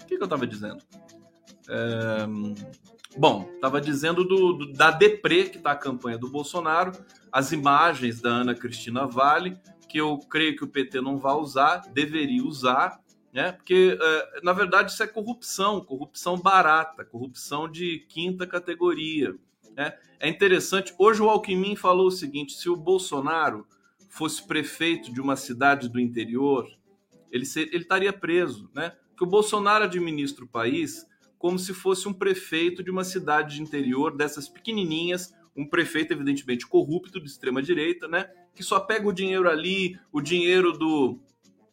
[0.00, 0.82] O que, que eu tava dizendo?
[1.68, 2.26] É...
[3.16, 6.92] Bom, estava dizendo do, do, da Depre, que está a campanha do Bolsonaro,
[7.32, 11.78] as imagens da Ana Cristina Vale, que eu creio que o PT não vai usar,
[11.92, 13.00] deveria usar,
[13.32, 13.52] né?
[13.52, 19.34] Porque, é, na verdade, isso é corrupção, corrupção barata, corrupção de quinta categoria.
[19.74, 19.94] Né?
[20.18, 23.66] É interessante, hoje o Alckmin falou o seguinte: se o Bolsonaro
[24.16, 26.66] fosse prefeito de uma cidade do interior,
[27.30, 28.92] ele, ser, ele estaria preso, né?
[29.10, 31.06] Porque o Bolsonaro administra o país
[31.38, 36.66] como se fosse um prefeito de uma cidade de interior, dessas pequenininhas, um prefeito evidentemente
[36.66, 38.28] corrupto de extrema direita, né?
[38.54, 41.18] Que só pega o dinheiro ali, o dinheiro do,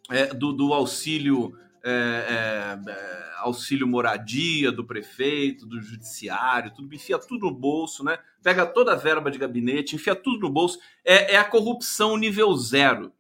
[0.09, 7.47] é, do, do, auxílio é, é auxílio moradia do prefeito, do judiciário, tudo enfia tudo
[7.47, 8.17] no bolso, né?
[8.41, 10.79] Pega toda a verba de gabinete, enfia tudo no bolso.
[11.03, 13.11] É, é a corrupção nível zero,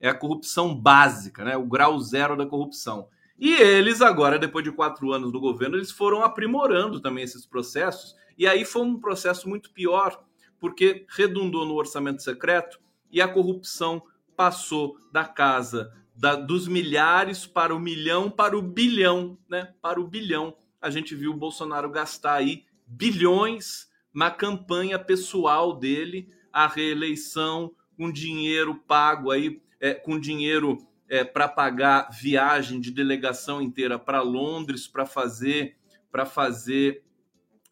[0.00, 1.56] é a corrupção básica, né?
[1.56, 3.08] O grau zero da corrupção.
[3.38, 8.16] E eles agora, depois de quatro anos do governo, eles foram aprimorando também esses processos.
[8.36, 10.24] E aí foi um processo muito pior,
[10.58, 14.02] porque redundou no orçamento secreto e a corrupção
[14.36, 19.72] passou da casa da, dos milhares para o milhão, para o bilhão, né?
[19.80, 20.56] Para o bilhão.
[20.80, 28.10] A gente viu o Bolsonaro gastar aí bilhões na campanha pessoal dele, a reeleição, com
[28.10, 30.78] dinheiro pago aí, é, com dinheiro
[31.08, 35.76] é, para pagar viagem de delegação inteira para Londres para fazer
[36.10, 37.04] para fazer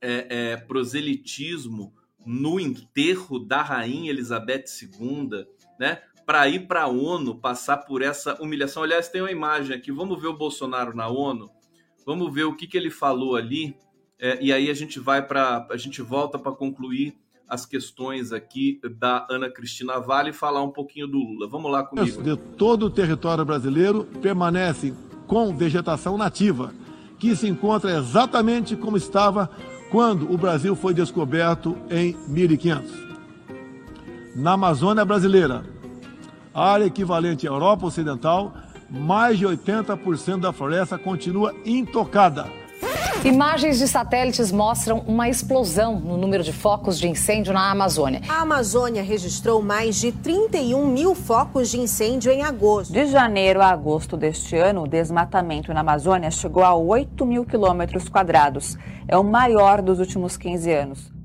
[0.00, 1.92] é, é, proselitismo
[2.24, 5.46] no enterro da rainha Elizabeth II,
[5.80, 6.02] né?
[6.26, 8.82] Para ir para a ONU, passar por essa humilhação.
[8.82, 9.92] Aliás, tem uma imagem aqui.
[9.92, 11.48] Vamos ver o Bolsonaro na ONU.
[12.04, 13.76] Vamos ver o que, que ele falou ali.
[14.18, 17.16] É, e aí a gente vai para a gente volta para concluir
[17.48, 21.48] as questões aqui da Ana Cristina Vale e falar um pouquinho do Lula.
[21.48, 22.22] Vamos lá comigo.
[22.22, 24.92] De todo o território brasileiro permanece
[25.26, 26.74] com vegetação nativa,
[27.18, 29.50] que se encontra exatamente como estava
[29.90, 33.06] quando o Brasil foi descoberto em 1500.
[34.34, 35.64] Na Amazônia brasileira,
[36.56, 38.52] área equivalente à Europa Ocidental,
[38.88, 42.46] mais de 80% da floresta continua intocada
[43.24, 48.20] Imagens de satélites mostram uma explosão no número de focos de incêndio na Amazônia.
[48.28, 52.92] A Amazônia registrou mais de 31 mil focos de incêndio em agosto.
[52.92, 58.08] De janeiro a agosto deste ano, o desmatamento na Amazônia chegou a 8 mil quilômetros
[58.08, 58.78] quadrados.
[59.08, 61.15] É o maior dos últimos 15 anos.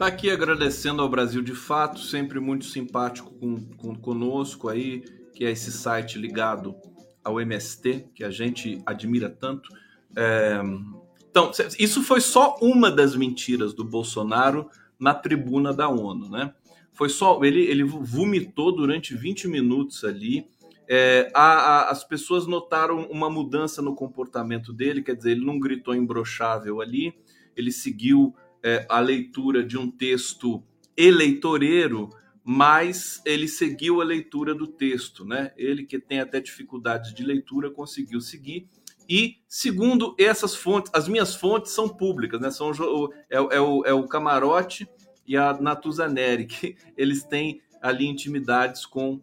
[0.00, 5.02] Está aqui agradecendo ao Brasil de Fato, sempre muito simpático com, com, conosco aí
[5.34, 6.74] que é esse site ligado
[7.22, 9.68] ao MST, que a gente admira tanto.
[10.16, 10.58] É...
[11.30, 16.54] Então, isso foi só uma das mentiras do Bolsonaro na tribuna da ONU, né?
[16.94, 20.48] Foi só ele, ele vomitou durante 20 minutos ali.
[20.88, 25.60] É, a, a, as pessoas notaram uma mudança no comportamento dele, quer dizer, ele não
[25.60, 27.12] gritou imbrochável ali,
[27.54, 30.62] ele seguiu é, a leitura de um texto
[30.96, 32.10] eleitoreiro,
[32.44, 35.52] mas ele seguiu a leitura do texto, né?
[35.56, 38.68] Ele que tem até dificuldades de leitura conseguiu seguir.
[39.08, 42.50] E segundo essas fontes, as minhas fontes são públicas, né?
[42.50, 42.70] São
[43.28, 44.88] é, é, o, é o camarote
[45.26, 49.20] e a Natuzaneri, que eles têm ali intimidades com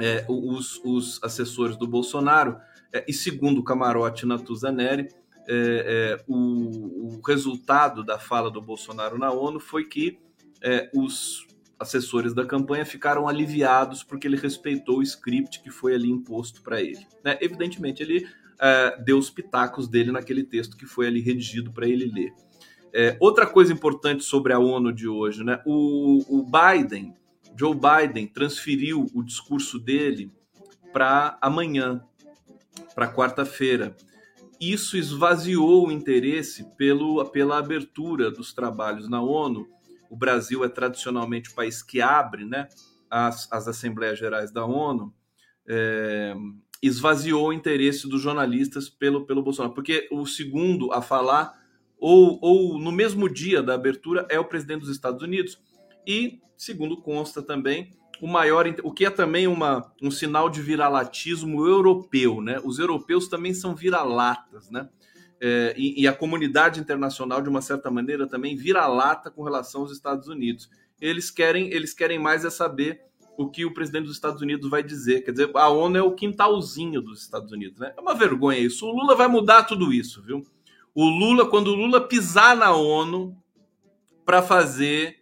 [0.00, 2.58] é, os, os, assessores do Bolsonaro.
[2.92, 5.08] É, e segundo o camarote Natuzaneri,
[5.48, 10.18] é, é, o, o, resultado da fala do Bolsonaro na ONU foi que
[10.62, 11.46] é, os
[11.78, 16.80] assessores da campanha ficaram aliviados porque ele respeitou o script que foi ali imposto para
[16.80, 17.04] ele.
[17.24, 17.36] Né?
[17.40, 18.26] Evidentemente, ele
[18.60, 22.32] é, deu os pitacos dele naquele texto que foi ali redigido para ele ler.
[22.94, 25.62] É, outra coisa importante sobre a ONU de hoje, né?
[25.64, 27.14] O, o Biden,
[27.56, 30.30] Joe Biden, transferiu o discurso dele
[30.92, 32.04] para amanhã,
[32.94, 33.96] para quarta-feira.
[34.62, 39.66] Isso esvaziou o interesse pelo, pela abertura dos trabalhos na ONU.
[40.08, 42.68] O Brasil é tradicionalmente o país que abre né,
[43.10, 45.12] as, as Assembleias Gerais da ONU.
[45.66, 46.32] É,
[46.80, 51.60] esvaziou o interesse dos jornalistas pelo, pelo Bolsonaro, porque o segundo a falar
[51.98, 55.60] ou, ou no mesmo dia da abertura é o presidente dos Estados Unidos.
[56.06, 57.90] E, segundo consta também,
[58.22, 62.58] o maior, o que é também uma, um sinal de viralatismo europeu, né?
[62.64, 64.88] Os europeus também são vira-latas, né?
[65.40, 69.90] É, e, e, a comunidade internacional, de uma certa maneira, também vira-lata com relação aos
[69.90, 70.70] Estados Unidos.
[71.00, 73.02] Eles querem, eles querem mais é saber
[73.36, 75.24] o que o presidente dos Estados Unidos vai dizer.
[75.24, 77.92] Quer dizer, a ONU é o quintalzinho dos Estados Unidos, né?
[77.96, 78.86] É uma vergonha isso.
[78.86, 80.46] O Lula vai mudar tudo isso, viu?
[80.94, 83.36] o Lula, quando o Lula pisar na ONU
[84.24, 85.20] para fazer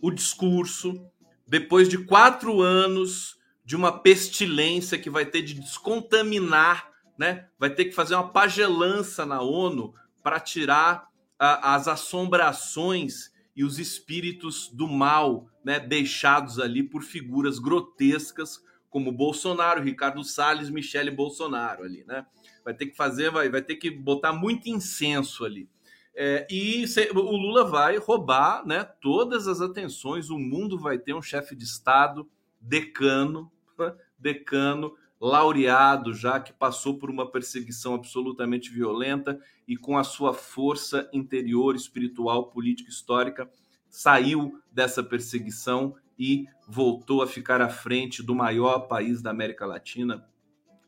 [0.00, 1.00] o discurso,
[1.46, 7.46] depois de quatro anos de uma pestilência que vai ter de descontaminar, né?
[7.58, 13.78] Vai ter que fazer uma pagelança na ONU para tirar a, as assombrações e os
[13.78, 15.80] espíritos do mal, né?
[15.80, 22.24] Deixados ali por figuras grotescas como Bolsonaro, Ricardo Salles, Michele Bolsonaro ali, né?
[22.66, 25.70] vai ter que fazer, vai, vai ter que botar muito incenso ali.
[26.18, 31.20] É, e o Lula vai roubar né, todas as atenções, o mundo vai ter um
[31.20, 32.26] chefe de Estado
[32.58, 39.38] decano, né, decano, laureado já, que passou por uma perseguição absolutamente violenta
[39.68, 43.50] e com a sua força interior, espiritual, política, histórica,
[43.90, 50.26] saiu dessa perseguição e voltou a ficar à frente do maior país da América Latina,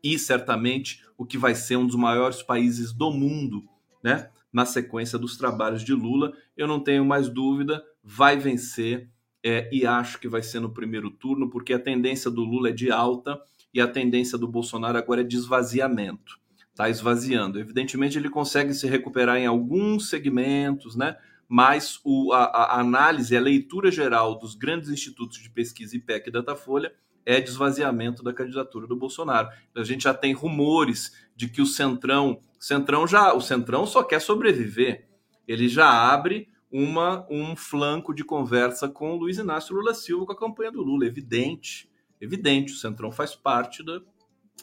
[0.02, 3.68] e certamente o que vai ser um dos maiores países do mundo,
[4.02, 4.30] né?
[4.53, 9.11] Na sequência dos trabalhos de Lula, eu não tenho mais dúvida, vai vencer
[9.44, 12.72] é, e acho que vai ser no primeiro turno, porque a tendência do Lula é
[12.72, 13.40] de alta
[13.72, 16.38] e a tendência do Bolsonaro agora é de esvaziamento.
[16.70, 17.59] Está esvaziando.
[17.59, 21.16] Evidentemente, ele consegue se recuperar em alguns segmentos, né?
[21.49, 26.32] Mas o, a, a análise, a leitura geral dos grandes institutos de pesquisa IPEC e
[26.32, 26.92] Datafolha
[27.24, 29.49] é de esvaziamento da candidatura do Bolsonaro.
[29.74, 34.20] A gente já tem rumores de que o Centrão, Centrão já, o Centrão só quer
[34.20, 35.09] sobreviver.
[35.46, 40.32] Ele já abre uma um flanco de conversa com o Luiz Inácio Lula Silva com
[40.32, 41.90] a campanha do Lula, evidente,
[42.20, 44.00] evidente, o Centrão faz parte da,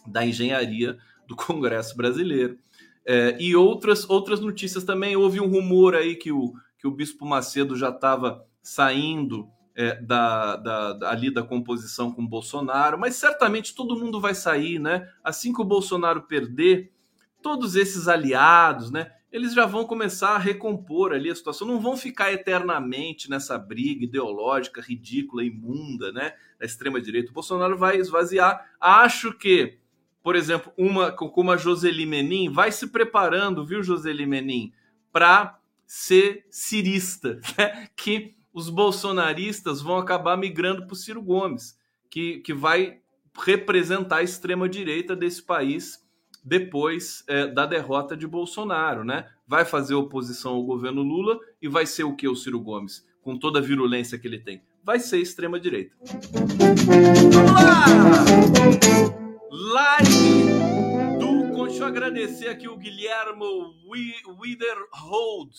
[0.05, 2.57] da engenharia do Congresso brasileiro.
[3.07, 7.25] É, e outras outras notícias também, houve um rumor aí que o, que o Bispo
[7.25, 13.75] Macedo já estava saindo é, da, da, da, ali da composição com Bolsonaro, mas certamente
[13.75, 15.07] todo mundo vai sair, né?
[15.23, 16.91] Assim que o Bolsonaro perder,
[17.45, 19.11] todos esses aliados, né?
[19.31, 24.03] Eles já vão começar a recompor ali a situação, não vão ficar eternamente nessa briga
[24.03, 26.33] ideológica ridícula, imunda, né?
[26.59, 27.29] Da extrema direita.
[27.29, 28.67] O Bolsonaro vai esvaziar.
[28.81, 29.77] Acho que,
[30.23, 34.73] por exemplo, uma como a Joseli Menin vai se preparando, viu, Joseli Menin,
[35.11, 37.89] para ser cirista, né?
[37.95, 41.77] que os bolsonaristas vão acabar migrando para o Ciro Gomes,
[42.09, 43.01] que, que vai
[43.37, 46.03] representar a extrema-direita desse país
[46.45, 49.27] depois é, da derrota de Bolsonaro, né?
[49.47, 53.35] Vai fazer oposição ao governo Lula e vai ser o que o Ciro Gomes, com
[53.35, 54.61] toda a virulência que ele tem?
[54.83, 55.95] Vai ser extrema-direita.
[57.33, 57.85] Vamos lá!
[59.49, 61.45] Live do.
[61.65, 63.73] Deixa eu agradecer aqui o Guilhermo
[64.39, 65.51] Widerhold,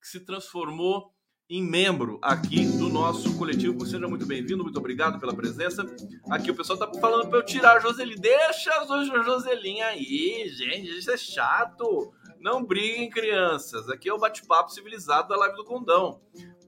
[0.00, 1.12] que se transformou
[1.50, 3.86] em membro aqui do nosso coletivo.
[3.86, 5.82] Seja muito bem-vindo, muito obrigado pela presença.
[6.30, 8.16] Aqui o pessoal tá falando para eu tirar a Joseli.
[8.16, 12.12] Deixa a Joselinha aí, gente, isso é chato.
[12.38, 13.88] Não briguem, crianças.
[13.88, 16.20] Aqui é o bate-papo civilizado da live do Condão.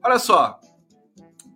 [0.03, 0.59] Olha só,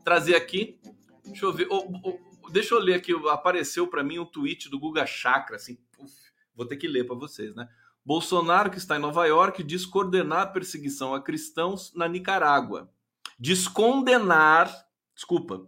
[0.03, 0.79] trazer aqui.
[1.25, 1.67] Deixa eu ver.
[1.71, 3.11] Oh, oh, deixa eu ler aqui.
[3.29, 5.55] Apareceu para mim um tweet do Guga Chakra.
[5.55, 6.13] Assim, uf,
[6.55, 7.67] vou ter que ler para vocês, né?
[8.05, 12.93] Bolsonaro, que está em Nova York, diz coordenar a perseguição a cristãos na Nicarágua
[13.37, 14.73] descondenar,
[15.13, 15.67] desculpa,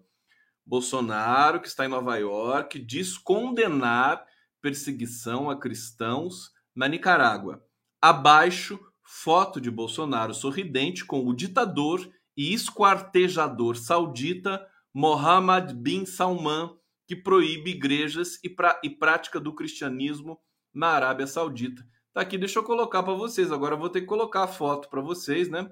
[0.65, 4.25] Bolsonaro, que está em Nova York, descondenar
[4.61, 7.63] perseguição a cristãos na Nicarágua.
[8.01, 16.75] Abaixo, foto de Bolsonaro sorridente com o ditador e esquartejador saudita Mohammed bin Salman,
[17.07, 20.39] que proíbe igrejas e, pra, e prática do cristianismo
[20.73, 21.85] na Arábia Saudita.
[22.13, 23.51] Tá aqui, deixa eu colocar para vocês.
[23.51, 25.71] Agora eu vou ter que colocar a foto para vocês, né?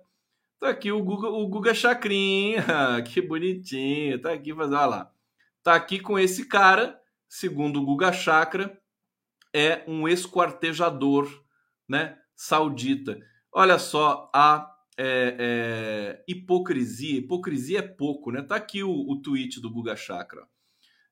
[0.59, 2.63] Tá aqui o Guga, o Guga Chacrinha,
[3.07, 5.11] que bonitinho, tá aqui, mas olha lá.
[5.61, 8.79] Tá aqui com esse cara, segundo o Guga Chakra,
[9.53, 11.43] é um esquartejador,
[11.87, 13.19] né, saudita.
[13.51, 18.41] Olha só a é, é, hipocrisia, hipocrisia é pouco, né?
[18.41, 20.47] Tá aqui o, o tweet do Guga Chakra.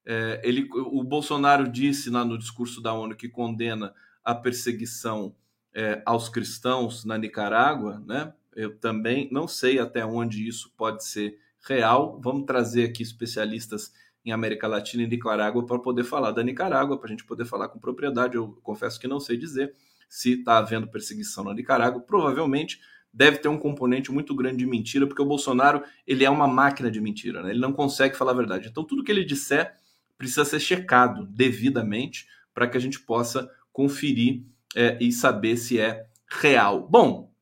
[0.06, 5.36] É, ele, o Bolsonaro disse lá no discurso da ONU que condena a perseguição
[5.74, 8.34] é, aos cristãos na Nicarágua, né?
[8.56, 11.38] Eu também não sei até onde isso pode ser
[11.68, 12.20] real.
[12.22, 13.92] Vamos trazer aqui especialistas
[14.26, 17.68] em América Latina e Nicarágua para poder falar da Nicarágua, para a gente poder falar
[17.70, 18.36] com propriedade.
[18.36, 19.74] Eu confesso que não sei dizer
[20.08, 22.02] se está havendo perseguição na Nicarágua.
[22.02, 22.80] Provavelmente
[23.14, 26.90] deve ter um componente muito grande de mentira, porque o Bolsonaro ele é uma máquina
[26.90, 27.52] de mentira, né?
[27.52, 28.70] ele não consegue falar a verdade.
[28.70, 29.76] Então tudo que ele disser
[30.18, 34.44] precisa ser checado devidamente para que a gente possa conferir
[34.76, 36.88] é, e saber se é real.
[36.88, 37.33] Bom,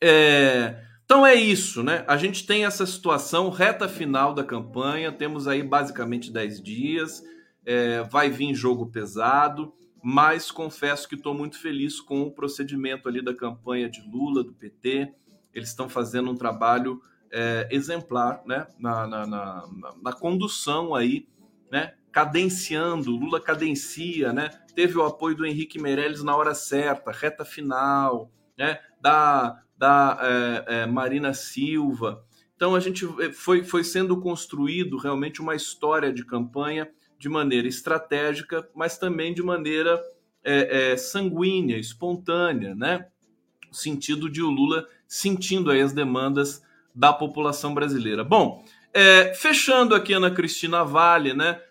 [0.00, 2.04] é, então é isso, né?
[2.06, 7.22] A gente tem essa situação reta final da campanha, temos aí basicamente 10 dias,
[7.64, 9.72] é, vai vir jogo pesado,
[10.02, 14.52] mas confesso que estou muito feliz com o procedimento ali da campanha de Lula, do
[14.52, 15.12] PT.
[15.54, 17.00] Eles estão fazendo um trabalho
[17.32, 18.66] é, exemplar, né?
[18.78, 19.68] Na, na, na,
[20.02, 21.26] na, condução aí,
[21.70, 21.94] né?
[22.12, 24.50] Cadenciando, Lula cadencia, né?
[24.74, 28.78] Teve o apoio do Henrique Meirelles na hora certa, reta final, né?
[29.00, 32.24] Da da é, é, Marina Silva.
[32.56, 37.68] Então a gente é, foi, foi sendo construído realmente uma história de campanha de maneira
[37.68, 40.02] estratégica, mas também de maneira
[40.42, 43.06] é, é, sanguínea, espontânea, né?
[43.68, 46.62] No sentido de o Lula sentindo aí as demandas
[46.94, 48.24] da população brasileira.
[48.24, 51.62] Bom, é, fechando aqui Ana Cristina Vale, né?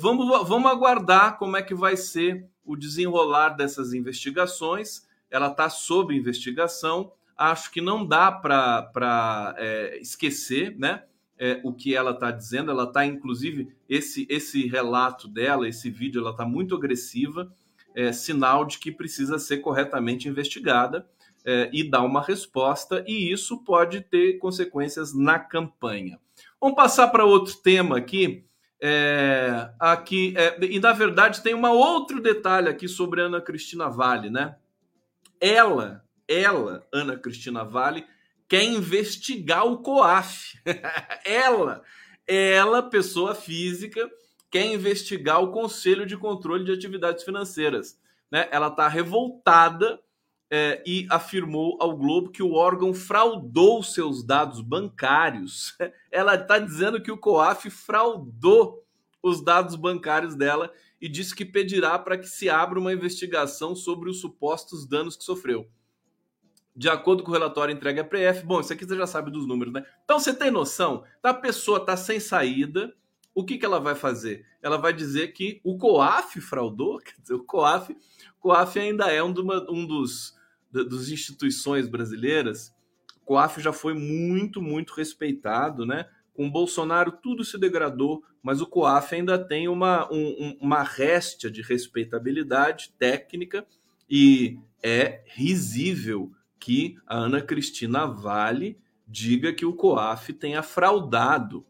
[0.00, 5.06] Vamos, vamos aguardar como é que vai ser o desenrolar dessas investigações.
[5.30, 11.02] Ela está sob investigação acho que não dá para é, esquecer né,
[11.38, 12.70] é, o que ela está dizendo.
[12.70, 17.52] Ela está, inclusive, esse, esse relato dela, esse vídeo, ela está muito agressiva,
[17.94, 21.06] é, sinal de que precisa ser corretamente investigada
[21.44, 26.18] é, e dar uma resposta, e isso pode ter consequências na campanha.
[26.60, 28.44] Vamos passar para outro tema aqui.
[28.80, 34.28] É, aqui é, e na verdade tem um outro detalhe aqui sobre Ana Cristina Vale,
[34.28, 34.56] né?
[35.40, 38.06] Ela ela, Ana Cristina Vale,
[38.48, 40.58] quer investigar o COAF.
[41.24, 41.82] ela,
[42.26, 44.10] ela, pessoa física,
[44.50, 47.98] quer investigar o Conselho de Controle de Atividades Financeiras.
[48.30, 48.48] Né?
[48.50, 50.00] Ela está revoltada
[50.50, 55.76] é, e afirmou ao Globo que o órgão fraudou seus dados bancários.
[56.10, 58.82] Ela está dizendo que o COAF fraudou
[59.22, 60.70] os dados bancários dela
[61.00, 65.24] e disse que pedirá para que se abra uma investigação sobre os supostos danos que
[65.24, 65.68] sofreu
[66.76, 68.44] de acordo com o relatório entregue à PF.
[68.44, 69.84] Bom, isso aqui você já sabe dos números, né?
[70.04, 72.94] Então você tem noção da pessoa tá sem saída,
[73.34, 74.46] o que, que ela vai fazer?
[74.62, 77.96] Ela vai dizer que o COAF fraudou, quer dizer, o COAF,
[78.44, 79.34] COAF ainda é um,
[79.70, 80.34] um dos,
[80.70, 82.72] dos instituições brasileiras.
[83.22, 86.06] O COAF já foi muito, muito respeitado, né?
[86.34, 91.62] Com Bolsonaro tudo se degradou, mas o COAF ainda tem uma, um, uma réstia de
[91.62, 93.66] respeitabilidade técnica
[94.10, 96.30] e é risível
[96.64, 101.62] que a Ana Cristina Vale diga que o COAF tenha fraudado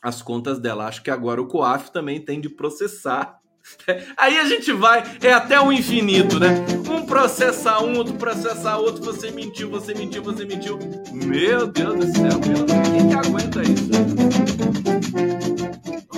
[0.00, 0.86] as contas dela.
[0.86, 3.40] Acho que agora o COAF também tem de processar.
[4.16, 6.64] Aí a gente vai, é até o infinito, né?
[6.88, 10.78] Um processa um, outro processa outro, você mentiu, você mentiu, você mentiu.
[11.12, 13.88] Meu Deus do céu, meu Deus, quem que aguenta isso?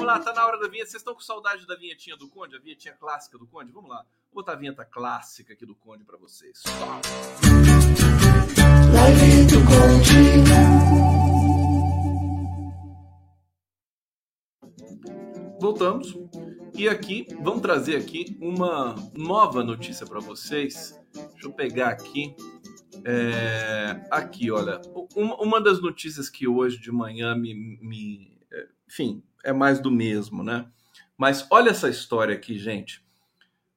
[0.00, 0.88] Vamos lá, tá na hora da vinheta.
[0.88, 2.56] Vocês estão com saudade da vinhetinha do Conde?
[2.56, 3.70] A vinhetinha clássica do Conde?
[3.70, 3.98] Vamos lá.
[4.32, 6.62] Vou botar a vinheta clássica aqui do Conde para vocês.
[8.94, 10.40] Live do Conde.
[15.60, 16.16] Voltamos.
[16.74, 20.98] E aqui, vamos trazer aqui uma nova notícia para vocês.
[21.12, 22.34] Deixa eu pegar aqui.
[23.04, 24.80] É, aqui, olha.
[25.14, 30.42] Uma, das notícias que hoje de manhã me, me é, enfim, é mais do mesmo,
[30.42, 30.66] né?
[31.16, 33.04] Mas olha essa história aqui, gente.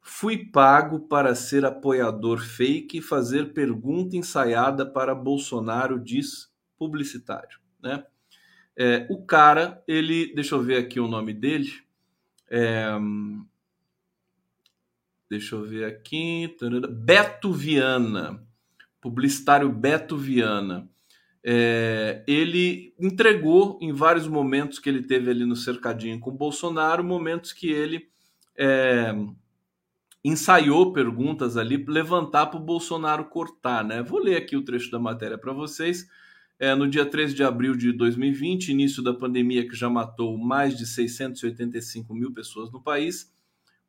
[0.01, 8.05] Fui pago para ser apoiador fake e fazer pergunta ensaiada para Bolsonaro, diz publicitário, né?
[8.75, 11.71] É, o cara, ele, deixa eu ver aqui o nome dele.
[12.49, 12.87] É,
[15.29, 16.55] deixa eu ver aqui.
[16.89, 18.45] Beto Viana,
[18.99, 20.89] publicitário Beto Viana.
[21.45, 27.03] É, ele entregou em vários momentos que ele teve ali no cercadinho com o Bolsonaro,
[27.03, 28.07] momentos que ele
[28.57, 29.13] é,
[30.23, 34.01] ensaiou perguntas ali, levantar para o Bolsonaro cortar, né?
[34.01, 36.07] Vou ler aqui o trecho da matéria para vocês.
[36.57, 40.77] É, no dia 13 de abril de 2020, início da pandemia que já matou mais
[40.77, 43.33] de 685 mil pessoas no país,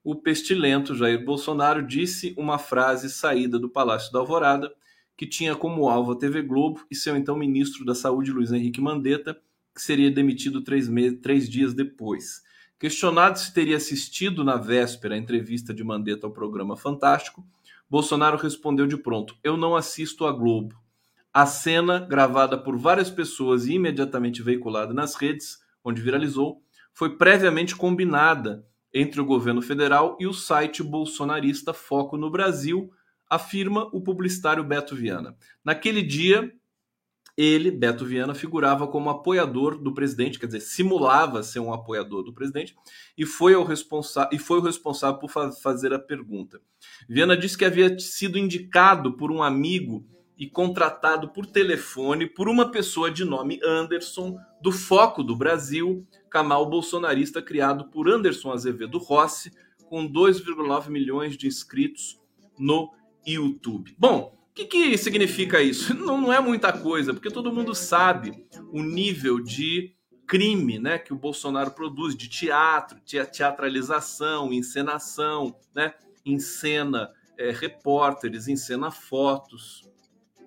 [0.02, 4.74] o pestilento Jair Bolsonaro disse uma frase saída do Palácio da Alvorada,
[5.16, 8.80] que tinha como alvo a TV Globo e seu então ministro da Saúde, Luiz Henrique
[8.80, 9.40] Mandetta,
[9.74, 10.88] que seria demitido três,
[11.22, 12.42] três dias depois.
[12.78, 17.46] Questionado se teria assistido na véspera a entrevista de Mandetta ao programa Fantástico,
[17.88, 20.74] Bolsonaro respondeu de pronto: Eu não assisto a Globo.
[21.32, 26.62] A cena, gravada por várias pessoas e imediatamente veiculada nas redes, onde viralizou,
[26.92, 32.92] foi previamente combinada entre o governo federal e o site bolsonarista Foco no Brasil,
[33.34, 35.36] afirma o publicitário Beto Viana.
[35.64, 36.52] Naquele dia,
[37.36, 42.32] ele, Beto Viana, figurava como apoiador do presidente, quer dizer, simulava ser um apoiador do
[42.32, 42.76] presidente,
[43.18, 46.60] e foi, o, responsa e foi o responsável por fa fazer a pergunta.
[47.08, 50.06] Viana disse que havia sido indicado por um amigo
[50.38, 56.68] e contratado por telefone por uma pessoa de nome Anderson, do Foco do Brasil, canal
[56.68, 59.52] bolsonarista criado por Anderson Azevedo Rossi,
[59.88, 62.20] com 2,9 milhões de inscritos
[62.58, 62.90] no
[63.26, 63.94] YouTube.
[63.98, 65.94] Bom, o que, que significa isso?
[65.98, 69.94] Não, não é muita coisa, porque todo mundo sabe o nível de
[70.26, 72.98] crime né, que o Bolsonaro produz de teatro,
[73.32, 75.92] teatralização, encenação, né?
[76.24, 79.82] encena é, repórteres, encena fotos,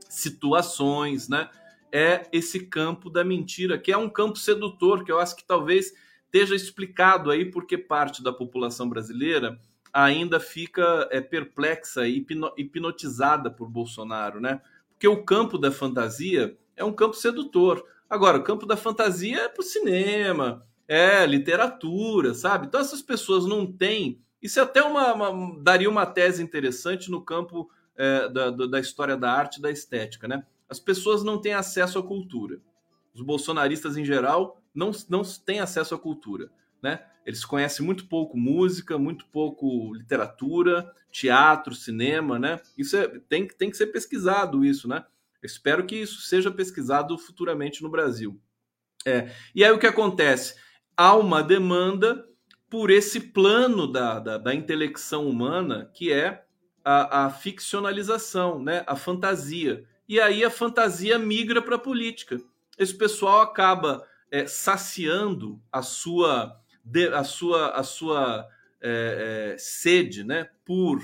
[0.10, 1.50] situações, né?
[1.92, 5.94] É esse campo da mentira, que é um campo sedutor, que eu acho que talvez
[6.26, 9.60] esteja explicado aí porque parte da população brasileira
[9.94, 12.26] ainda fica é, perplexa e
[12.58, 14.62] hipnotizada por Bolsonaro, né?
[14.92, 17.86] Porque o campo da fantasia é um campo sedutor.
[18.10, 22.68] Agora, o campo da fantasia é para o cinema, é literatura, sabe?
[22.68, 24.22] Então essas pessoas não têm.
[24.42, 29.18] Isso é até uma, uma daria uma tese interessante no campo é, da, da história
[29.18, 30.46] da arte e da estética, né?
[30.70, 32.60] As pessoas não têm acesso à cultura.
[33.14, 36.52] Os bolsonaristas, em geral, não, não têm acesso à cultura,
[36.82, 37.06] né?
[37.26, 42.62] Eles conhecem muito pouco música, muito pouco literatura, teatro, cinema, né?
[42.78, 45.04] Isso é, tem, tem que ser pesquisado, isso, né?
[45.44, 48.40] Espero que isso seja pesquisado futuramente no Brasil.
[49.06, 50.56] É, e aí o que acontece?
[50.96, 52.26] Há uma demanda
[52.70, 56.44] por esse plano da, da, da intelecção humana que é
[56.84, 58.84] a, a ficcionalização, né?
[58.88, 59.86] a fantasia.
[60.08, 62.40] E aí a fantasia migra para a política.
[62.78, 66.60] Esse pessoal acaba é, saciando a sua,
[67.14, 68.48] a sua, a sua
[68.82, 70.48] é, é, sede né?
[70.66, 71.00] por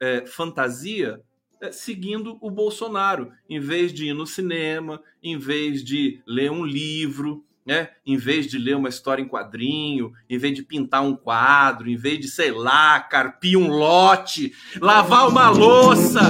[0.00, 1.20] é, fantasia
[1.60, 6.64] é, seguindo o Bolsonaro, em vez de ir no cinema, em vez de ler um
[6.64, 7.90] livro, né?
[8.06, 11.96] Em vez de ler uma história em quadrinho, em vez de pintar um quadro, em
[11.96, 16.20] vez de, sei lá, carpir um lote, lavar uma louça,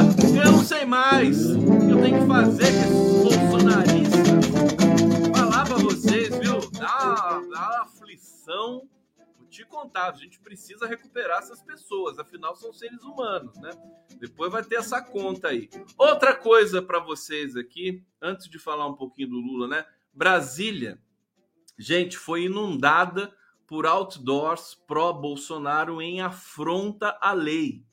[0.44, 1.50] eu não sei mais.
[1.50, 4.28] Eu tenho que fazer que esses bolsonaristas
[5.36, 6.58] falar pra vocês, viu?
[6.72, 8.82] Dá, dá aflição.
[9.58, 13.70] Te contar, a gente precisa recuperar essas pessoas, afinal são seres humanos, né?
[14.20, 15.68] Depois vai ter essa conta aí.
[15.98, 19.84] Outra coisa para vocês aqui, antes de falar um pouquinho do Lula, né?
[20.14, 21.02] Brasília
[21.76, 23.34] gente, foi inundada
[23.66, 27.84] por outdoors pró-Bolsonaro em afronta à lei.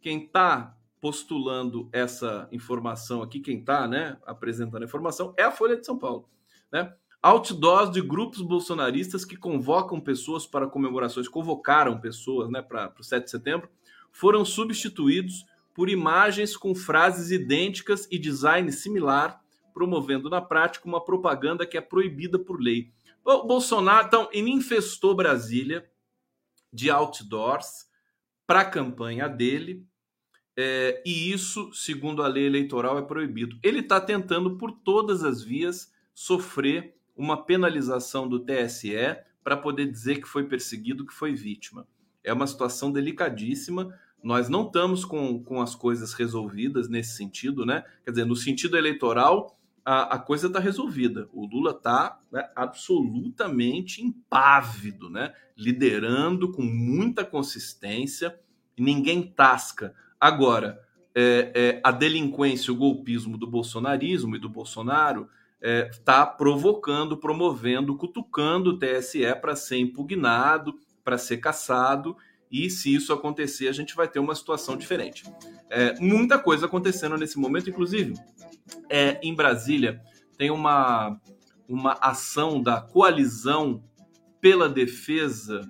[0.00, 5.76] Quem está postulando essa informação aqui, quem está né, apresentando a informação, é a Folha
[5.76, 6.28] de São Paulo.
[6.72, 6.92] Né?
[7.24, 13.24] Outdoors de grupos bolsonaristas que convocam pessoas para comemorações, convocaram pessoas né, para o 7
[13.24, 13.70] de setembro,
[14.12, 21.66] foram substituídos por imagens com frases idênticas e design similar promovendo na prática uma propaganda
[21.66, 22.92] que é proibida por lei.
[23.24, 25.90] O Bolsonaro, então, infestou Brasília
[26.70, 27.86] de outdoors
[28.46, 29.82] para a campanha dele,
[30.54, 33.58] é, e isso, segundo a lei eleitoral, é proibido.
[33.62, 40.20] Ele está tentando, por todas as vias, sofrer uma penalização do TSE para poder dizer
[40.20, 41.86] que foi perseguido, que foi vítima.
[42.22, 43.94] É uma situação delicadíssima.
[44.22, 47.84] Nós não estamos com, com as coisas resolvidas nesse sentido, né?
[48.02, 51.28] Quer dizer, no sentido eleitoral, a, a coisa está resolvida.
[51.32, 55.34] O Lula está né, absolutamente impávido, né?
[55.56, 58.38] Liderando com muita consistência,
[58.78, 59.94] ninguém tasca.
[60.18, 60.82] Agora,
[61.14, 65.28] é, é, a delinquência, o golpismo do bolsonarismo e do Bolsonaro
[65.64, 72.16] está é, provocando, promovendo, cutucando o TSE para ser impugnado, para ser caçado.
[72.50, 75.24] E se isso acontecer, a gente vai ter uma situação diferente.
[75.70, 78.14] É, muita coisa acontecendo nesse momento, inclusive
[78.88, 80.00] é, em Brasília
[80.36, 81.20] tem uma,
[81.68, 83.82] uma ação da coalizão
[84.40, 85.62] pela defesa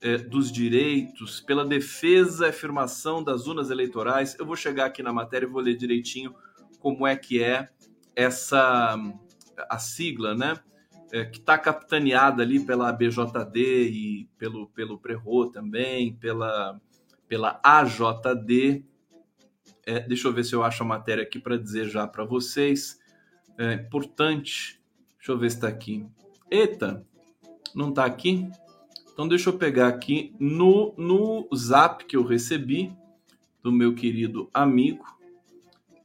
[0.00, 4.36] é, dos direitos, pela defesa e afirmação das urnas eleitorais.
[4.38, 6.34] Eu vou chegar aqui na matéria e vou ler direitinho
[6.78, 7.68] como é que é
[8.14, 8.96] essa
[9.68, 10.58] a sigla, né?
[11.12, 16.80] É, que está capitaneada ali pela BJD e pelo, pelo Prerro também, pela,
[17.28, 18.84] pela AJD.
[19.84, 23.00] É, deixa eu ver se eu acho a matéria aqui para dizer já para vocês.
[23.58, 24.80] É importante.
[25.16, 26.06] Deixa eu ver se está aqui.
[26.50, 27.04] Eita,
[27.74, 28.48] não está aqui?
[29.12, 32.92] Então deixa eu pegar aqui no, no zap que eu recebi
[33.62, 35.04] do meu querido amigo.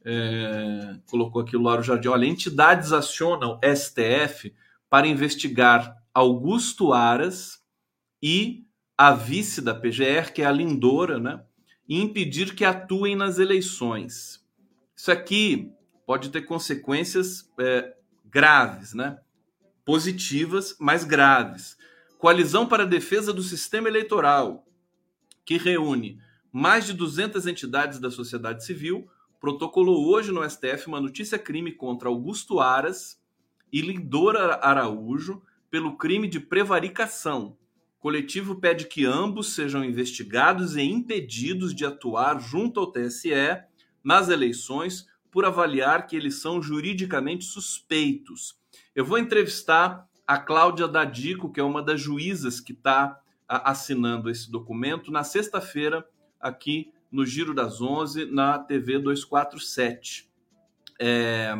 [0.08, 2.06] É, colocou aqui o Lauro Jardim.
[2.06, 4.54] Olha, entidades acionam STF
[4.88, 7.60] para investigar Augusto Aras
[8.22, 8.64] e
[8.96, 11.42] a vice da PGR, que é a Lindora, né?
[11.88, 14.44] E impedir que atuem nas eleições.
[14.96, 15.72] Isso aqui
[16.06, 17.92] pode ter consequências é,
[18.24, 19.18] graves, né?
[19.84, 21.76] Positivas, mas graves.
[22.16, 24.64] Coalizão para a Defesa do Sistema Eleitoral,
[25.44, 26.20] que reúne
[26.52, 29.10] mais de 200 entidades da sociedade civil,
[29.46, 33.22] protocolou hoje no STF uma notícia-crime contra Augusto Aras
[33.72, 35.40] e Lindora Araújo
[35.70, 37.56] pelo crime de prevaricação.
[37.96, 43.30] O coletivo pede que ambos sejam investigados e impedidos de atuar junto ao TSE
[44.02, 48.58] nas eleições por avaliar que eles são juridicamente suspeitos.
[48.96, 54.50] Eu vou entrevistar a Cláudia Dadico, que é uma das juízas que está assinando esse
[54.50, 56.04] documento, na sexta-feira,
[56.40, 60.30] aqui no Giro das Onze, na TV 247.
[61.00, 61.54] É,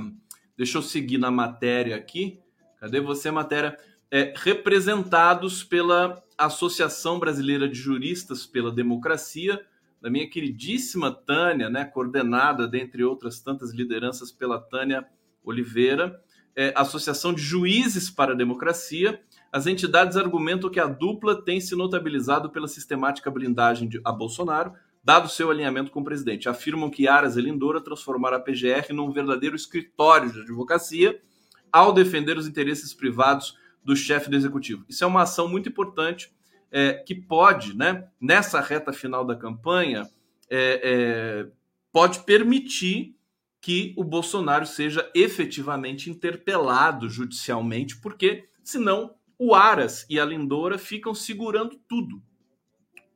[0.57, 2.41] deixa eu seguir na matéria aqui.
[2.81, 3.77] Cadê você, matéria?
[4.11, 9.65] É, representados pela Associação Brasileira de Juristas pela Democracia,
[10.01, 15.07] da minha queridíssima Tânia, né, coordenada, dentre outras tantas lideranças, pela Tânia
[15.43, 16.21] Oliveira,
[16.55, 19.21] é, Associação de Juízes para a Democracia,
[19.53, 24.73] as entidades argumentam que a dupla tem se notabilizado pela sistemática blindagem de, a Bolsonaro,
[25.07, 26.49] dado seu alinhamento com o presidente.
[26.49, 31.23] Afirmam que Aras e Lindora transformaram a PGR num verdadeiro escritório de advocacia
[31.71, 34.85] ao defender os interesses privados do chefe do executivo.
[34.89, 36.35] Isso é uma ação muito importante
[36.73, 40.11] é, que pode, né, nessa reta final da campanha,
[40.51, 41.47] é, é,
[41.93, 43.15] pode permitir
[43.61, 51.15] que o Bolsonaro seja efetivamente interpelado judicialmente, porque senão o Aras e a Lindora ficam
[51.15, 52.21] segurando tudo.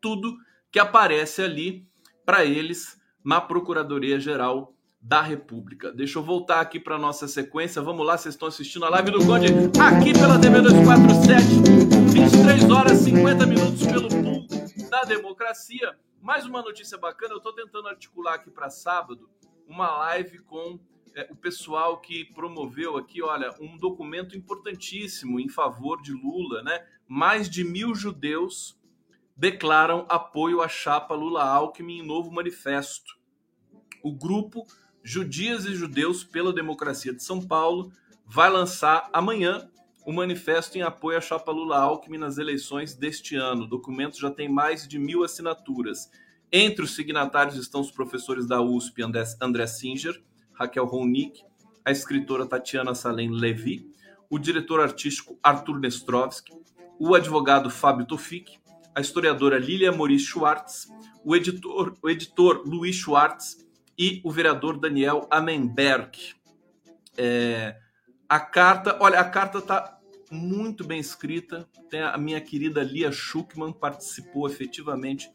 [0.01, 0.39] Tudo
[0.71, 1.87] que aparece ali
[2.25, 5.91] para eles na Procuradoria-Geral da República.
[5.91, 7.81] Deixa eu voltar aqui para nossa sequência.
[7.81, 9.47] Vamos lá, vocês estão assistindo a live do Conde
[9.81, 14.47] aqui pela TV 247, 23 horas 50 minutos pelo pool
[14.91, 15.97] da democracia.
[16.21, 19.29] Mais uma notícia bacana, eu estou tentando articular aqui para sábado
[19.67, 20.79] uma live com
[21.15, 26.87] é, o pessoal que promoveu aqui, olha, um documento importantíssimo em favor de Lula, né?
[27.09, 28.79] Mais de mil judeus
[29.41, 33.19] declaram apoio à chapa Lula-Alckmin em novo manifesto.
[34.03, 34.67] O grupo
[35.03, 37.91] Judias e Judeus pela Democracia de São Paulo
[38.27, 39.67] vai lançar amanhã
[40.05, 43.63] o manifesto em apoio à chapa Lula-Alckmin nas eleições deste ano.
[43.63, 46.11] O documento já tem mais de mil assinaturas.
[46.53, 49.03] Entre os signatários estão os professores da USP
[49.41, 50.23] André Singer,
[50.53, 51.43] Raquel Ronick,
[51.83, 53.91] a escritora Tatiana Salem Levi,
[54.29, 56.53] o diretor artístico Arthur Nestrovski,
[56.99, 58.61] o advogado Fábio Tofik,
[58.95, 60.89] a historiadora Lilia Moris Schwartz,
[61.25, 63.67] o editor, o editor Luiz Schwartz
[63.99, 66.35] e o vereador Daniel Amenberg.
[67.17, 67.77] É,
[68.29, 69.99] a carta, olha, a carta está
[70.31, 71.69] muito bem escrita.
[71.89, 75.31] Tem a minha querida Lia Schuckman participou efetivamente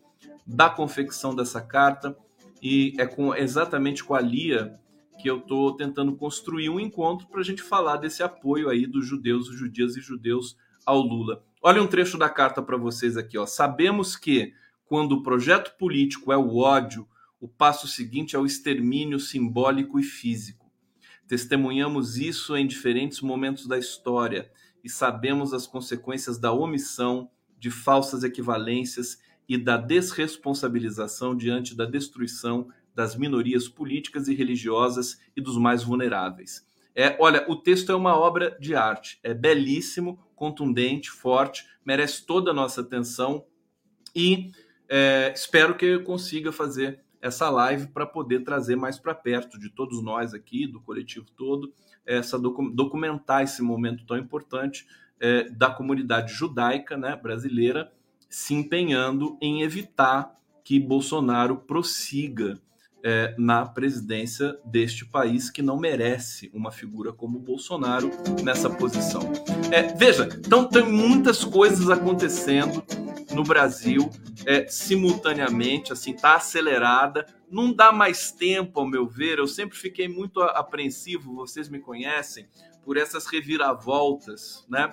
[0.45, 2.15] da confecção dessa carta
[2.61, 4.79] e é com exatamente com a Lia
[5.19, 9.05] que eu estou tentando construir um encontro para a gente falar desse apoio aí dos
[9.07, 11.43] judeus, judias e judeus ao Lula.
[11.67, 13.39] Olha um trecho da carta para vocês aqui.
[13.39, 13.47] Ó.
[13.47, 14.53] Sabemos que
[14.85, 17.07] quando o projeto político é o ódio,
[17.41, 20.71] o passo seguinte é o extermínio simbólico e físico.
[21.27, 24.51] Testemunhamos isso em diferentes momentos da história
[24.83, 29.17] e sabemos as consequências da omissão, de falsas equivalências
[29.49, 36.63] e da desresponsabilização diante da destruição das minorias políticas e religiosas e dos mais vulneráveis.
[36.93, 42.51] É, olha, o texto é uma obra de arte, é belíssimo, contundente, forte, merece toda
[42.51, 43.45] a nossa atenção
[44.15, 44.51] e
[44.87, 49.69] é, espero que eu consiga fazer essa live para poder trazer mais para perto de
[49.69, 51.73] todos nós aqui, do coletivo todo,
[52.05, 54.85] essa documentar esse momento tão importante
[55.19, 57.91] é, da comunidade judaica né, brasileira
[58.29, 62.59] se empenhando em evitar que Bolsonaro prossiga
[63.07, 68.09] é, na presidência deste país que não merece uma figura como Bolsonaro
[68.43, 69.21] nessa posição.
[69.71, 72.83] É, veja, então tem muitas coisas acontecendo
[73.31, 74.09] no Brasil
[74.47, 79.37] é, simultaneamente, assim, tá acelerada, não dá mais tempo, ao meu ver.
[79.37, 82.47] Eu sempre fiquei muito apreensivo, vocês me conhecem,
[82.83, 84.89] por essas reviravoltas, né,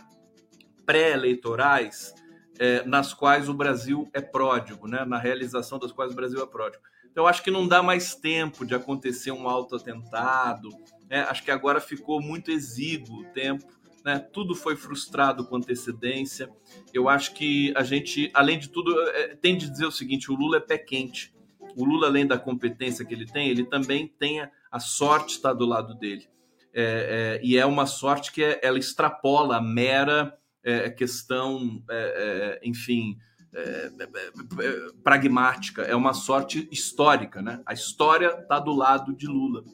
[0.84, 2.14] pré-eleitorais,
[2.58, 6.46] é, nas quais o Brasil é pródigo, né, na realização das quais o Brasil é
[6.46, 6.91] pródigo.
[7.12, 10.70] Então, acho que não dá mais tempo de acontecer um autoatentado.
[11.08, 11.20] Né?
[11.28, 13.66] Acho que agora ficou muito exíguo o tempo.
[14.02, 14.18] Né?
[14.18, 16.50] Tudo foi frustrado com antecedência.
[16.92, 20.34] Eu acho que a gente, além de tudo, é, tem de dizer o seguinte: o
[20.34, 21.32] Lula é pé quente.
[21.76, 24.40] O Lula, além da competência que ele tem, ele também tem
[24.70, 26.26] a, sorte está do lado dele.
[26.74, 32.60] É, é, e é uma sorte que é, ela extrapola a mera é, questão, é,
[32.64, 33.18] enfim,
[33.54, 37.60] é, é, é, pragmática, é uma sorte histórica, né?
[37.66, 39.64] A história está do lado de Lula.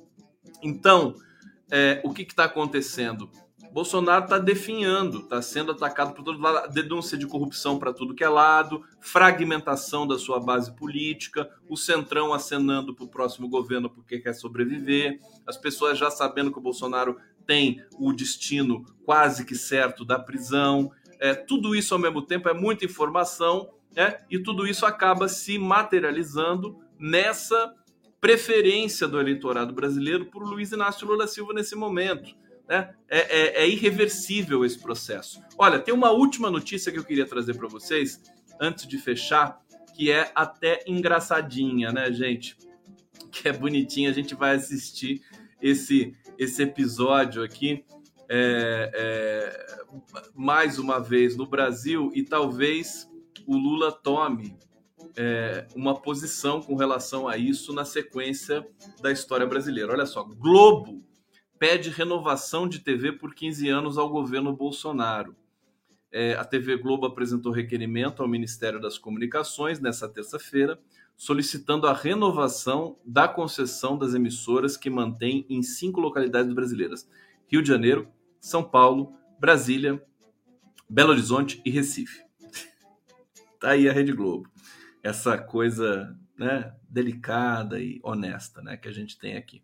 [0.63, 1.15] Então,
[1.71, 3.31] é, o que está acontecendo?
[3.73, 8.25] Bolsonaro está definhando, está sendo atacado por todo lado, denúncia de corrupção para tudo que
[8.25, 14.19] é lado, fragmentação da sua base política, o centrão acenando para o próximo governo porque
[14.19, 20.05] quer sobreviver, as pessoas já sabendo que o Bolsonaro tem o destino quase que certo
[20.05, 24.19] da prisão, é, tudo isso ao mesmo tempo é muita informação, né?
[24.31, 27.75] e tudo isso acaba se materializando nessa
[28.21, 32.35] preferência do eleitorado brasileiro por Luiz Inácio Lula Silva nesse momento.
[32.69, 32.95] Né?
[33.09, 35.41] É, é, é irreversível esse processo.
[35.57, 38.21] Olha, tem uma última notícia que eu queria trazer para vocês
[38.61, 39.61] antes de fechar,
[39.97, 42.57] que é até engraçadinha, né, gente?
[43.31, 44.11] Que é bonitinha.
[44.11, 45.23] A gente vai assistir
[45.63, 47.85] esse, esse episódio aqui
[48.29, 49.78] é, é,
[50.35, 53.09] mais uma vez no Brasil e talvez
[53.47, 54.57] o Lula tome
[55.17, 58.67] é, uma posição com relação a isso na sequência
[59.01, 59.93] da história brasileira.
[59.93, 61.03] Olha só, Globo
[61.59, 65.35] pede renovação de TV por 15 anos ao governo Bolsonaro.
[66.11, 70.79] É, a TV Globo apresentou requerimento ao Ministério das Comunicações nessa terça-feira,
[71.17, 77.09] solicitando a renovação da concessão das emissoras que mantém em cinco localidades brasileiras:
[77.47, 78.09] Rio de Janeiro,
[78.41, 80.03] são Paulo, Brasília,
[80.89, 82.23] Belo Horizonte e Recife.
[83.61, 84.51] tá aí a Rede Globo.
[85.03, 89.63] Essa coisa né, delicada e honesta né, que a gente tem aqui.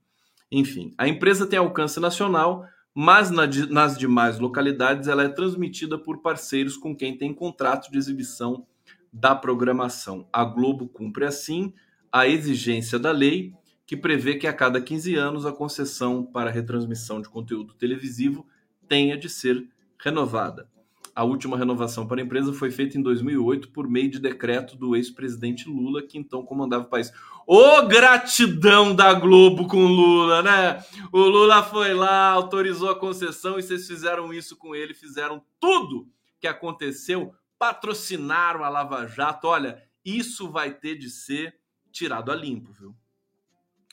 [0.50, 6.22] Enfim, a empresa tem alcance nacional, mas na, nas demais localidades ela é transmitida por
[6.22, 8.66] parceiros com quem tem contrato de exibição
[9.12, 10.28] da programação.
[10.32, 11.72] A Globo cumpre assim
[12.12, 13.52] a exigência da lei,
[13.86, 18.46] que prevê que a cada 15 anos a concessão para retransmissão de conteúdo televisivo
[18.88, 19.68] tenha de ser
[19.98, 20.68] renovada.
[21.14, 24.96] A última renovação para a empresa foi feita em 2008 por meio de decreto do
[24.96, 27.12] ex-presidente Lula, que então comandava o país.
[27.46, 30.84] Ô gratidão da Globo com Lula, né?
[31.12, 36.08] O Lula foi lá, autorizou a concessão e vocês fizeram isso com ele, fizeram tudo
[36.40, 39.46] que aconteceu, patrocinaram a Lava Jato.
[39.46, 41.54] Olha, isso vai ter de ser
[41.92, 42.92] tirado a limpo, viu?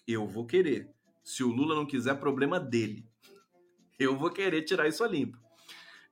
[0.07, 0.89] Eu vou querer.
[1.23, 3.10] Se o Lula não quiser, problema dele
[4.03, 5.37] eu vou querer tirar isso a limpo.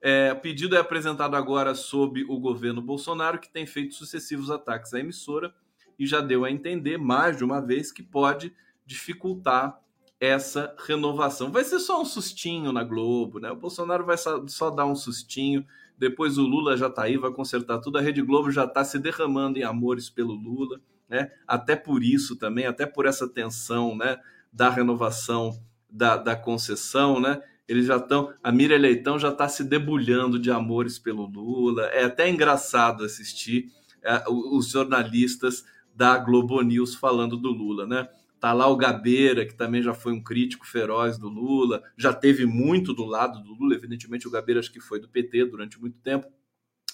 [0.02, 4.94] É, o pedido é apresentado agora sob o governo Bolsonaro, que tem feito sucessivos ataques
[4.94, 5.54] à emissora
[5.98, 8.54] e já deu a entender mais de uma vez que pode
[8.86, 9.78] dificultar
[10.18, 11.52] essa renovação.
[11.52, 13.50] Vai ser só um sustinho na Globo, né?
[13.50, 15.66] O Bolsonaro vai só, dar um sustinho,
[15.98, 17.98] depois o Lula já tá aí, vai consertar tudo.
[17.98, 21.30] A Rede Globo já está se derramando em amores pelo Lula, né?
[21.46, 24.18] Até por isso também, até por essa tensão, né?
[24.52, 27.42] Da renovação da, da concessão, né?
[27.70, 28.34] Eles já estão.
[28.42, 31.84] A Miriam Leitão já está se debulhando de amores pelo Lula.
[31.84, 33.70] É até engraçado assistir
[34.02, 35.64] é, os jornalistas
[35.94, 38.08] da Globo News falando do Lula, né?
[38.40, 42.44] Tá lá o Gabeira, que também já foi um crítico feroz do Lula, já teve
[42.44, 45.98] muito do lado do Lula, evidentemente o Gabeira acho que foi do PT durante muito
[45.98, 46.26] tempo.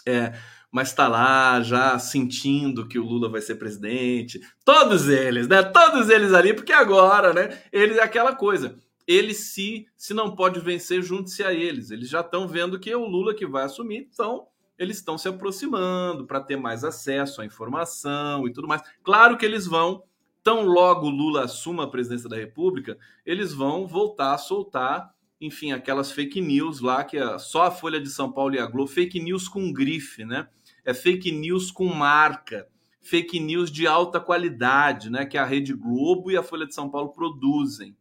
[0.05, 0.35] É,
[0.71, 4.41] mas está lá já sentindo que o Lula vai ser presidente.
[4.63, 5.63] Todos eles, né?
[5.63, 7.63] Todos eles ali, porque agora, né?
[7.73, 11.91] Eles é aquela coisa Ele se, se não pode vencer, junte-se a eles.
[11.91, 14.49] Eles já estão vendo que é o Lula que vai assumir, então
[14.79, 18.83] eles estão se aproximando para ter mais acesso à informação e tudo mais.
[19.03, 20.03] Claro que eles vão,
[20.43, 26.11] tão logo Lula assuma a presidência da República, eles vão voltar a soltar, enfim, aquelas
[26.11, 29.21] fake news lá que é só a Folha de São Paulo e a Globo, fake
[29.21, 30.49] news com grife, né?
[30.85, 32.69] É fake news com marca,
[33.01, 35.27] fake news de alta qualidade, né?
[35.27, 37.97] Que a Rede Globo e a Folha de São Paulo produzem.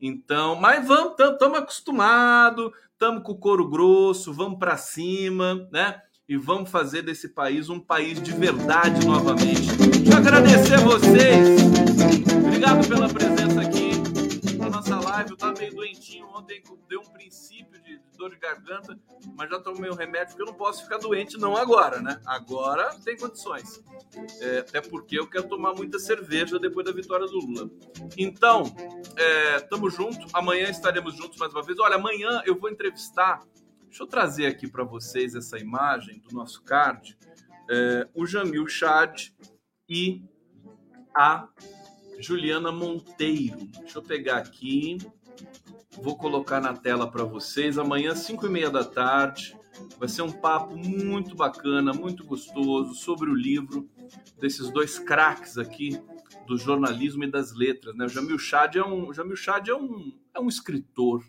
[0.00, 6.00] Então, mas vamos, estamos acostumados, estamos com o couro grosso, vamos para cima, né?
[6.28, 9.66] e vamos fazer desse país um país de verdade novamente.
[9.76, 11.60] Deixa eu agradecer vocês.
[12.46, 13.90] Obrigado pela presença aqui
[14.70, 15.30] nossa live.
[15.30, 17.89] Eu estava meio doentinho ontem, deu um princípio de
[18.20, 18.98] dor de garganta,
[19.34, 22.20] mas já tomei o um remédio porque eu não posso ficar doente não agora, né?
[22.26, 23.82] Agora tem condições.
[24.40, 27.70] É, até porque eu quero tomar muita cerveja depois da vitória do Lula.
[28.16, 28.64] Então,
[29.16, 30.30] é, juntos.
[30.34, 31.78] Amanhã estaremos juntos mais uma vez.
[31.78, 33.42] Olha, amanhã eu vou entrevistar
[33.90, 37.18] Deixa eu trazer aqui para vocês essa imagem do nosso card.
[37.68, 39.30] É, o Jamil Chad
[39.88, 40.22] e
[41.12, 41.48] a
[42.20, 43.66] Juliana Monteiro.
[43.80, 44.98] Deixa eu pegar aqui.
[45.98, 47.78] Vou colocar na tela para vocês.
[47.78, 49.56] Amanhã, 5 e meia da tarde.
[49.98, 53.88] Vai ser um papo muito bacana, muito gostoso sobre o livro
[54.40, 56.00] desses dois craques aqui
[56.46, 57.96] do jornalismo e das letras.
[57.96, 58.04] Né?
[58.06, 61.24] O Jamil Chad é um, Jamil Chad é um, é um escritor,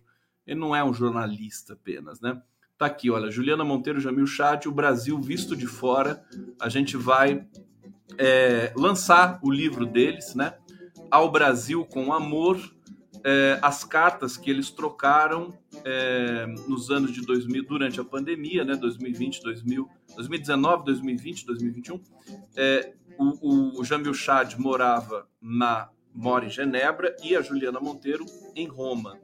[0.46, 2.42] ele não é um jornalista apenas, né?
[2.78, 6.26] Tá aqui, olha, Juliana Monteiro, Jamil Chat, o Brasil visto de fora.
[6.60, 7.48] A gente vai
[8.18, 10.58] é, lançar o livro deles, né?
[11.12, 12.60] Ao Brasil com Amor,
[13.24, 15.54] é, as cartas que eles trocaram
[15.86, 18.76] é, nos anos de 2000, durante a pandemia, né?
[18.76, 22.02] 2020, 2000, 2019, 2020, 2021.
[22.56, 28.68] É, o, o Jamil Chad morava na mora em Genebra e a Juliana Monteiro em
[28.68, 29.18] Roma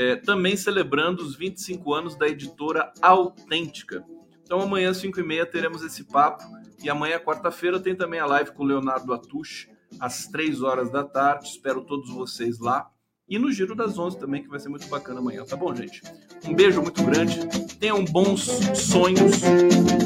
[0.00, 4.02] é, também celebrando os 25 anos da editora Autêntica.
[4.42, 6.42] Então amanhã, 5 e meia, teremos esse papo.
[6.82, 9.68] E amanhã, quarta-feira, tem também a live com o Leonardo Atush,
[10.00, 11.48] às 3 horas da tarde.
[11.48, 12.90] Espero todos vocês lá
[13.30, 16.02] e no Giro das 11 também, que vai ser muito bacana amanhã, tá bom, gente?
[16.44, 17.46] Um beijo muito grande,
[17.78, 18.42] tenham bons
[18.74, 19.40] sonhos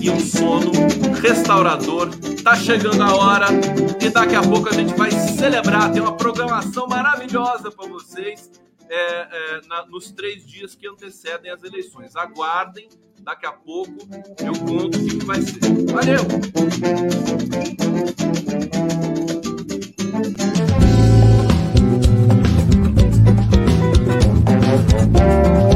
[0.02, 0.70] e um sono
[1.22, 2.10] restaurador.
[2.42, 3.46] Tá chegando a hora
[4.04, 8.50] e daqui a pouco a gente vai celebrar, tem uma programação maravilhosa para vocês.
[8.86, 12.14] É, é, na, nos três dias que antecedem as eleições.
[12.14, 12.86] Aguardem,
[13.20, 14.06] daqui a pouco
[14.44, 15.60] eu conto o que vai ser.
[15.90, 16.20] Valeu!
[24.74, 25.73] うん。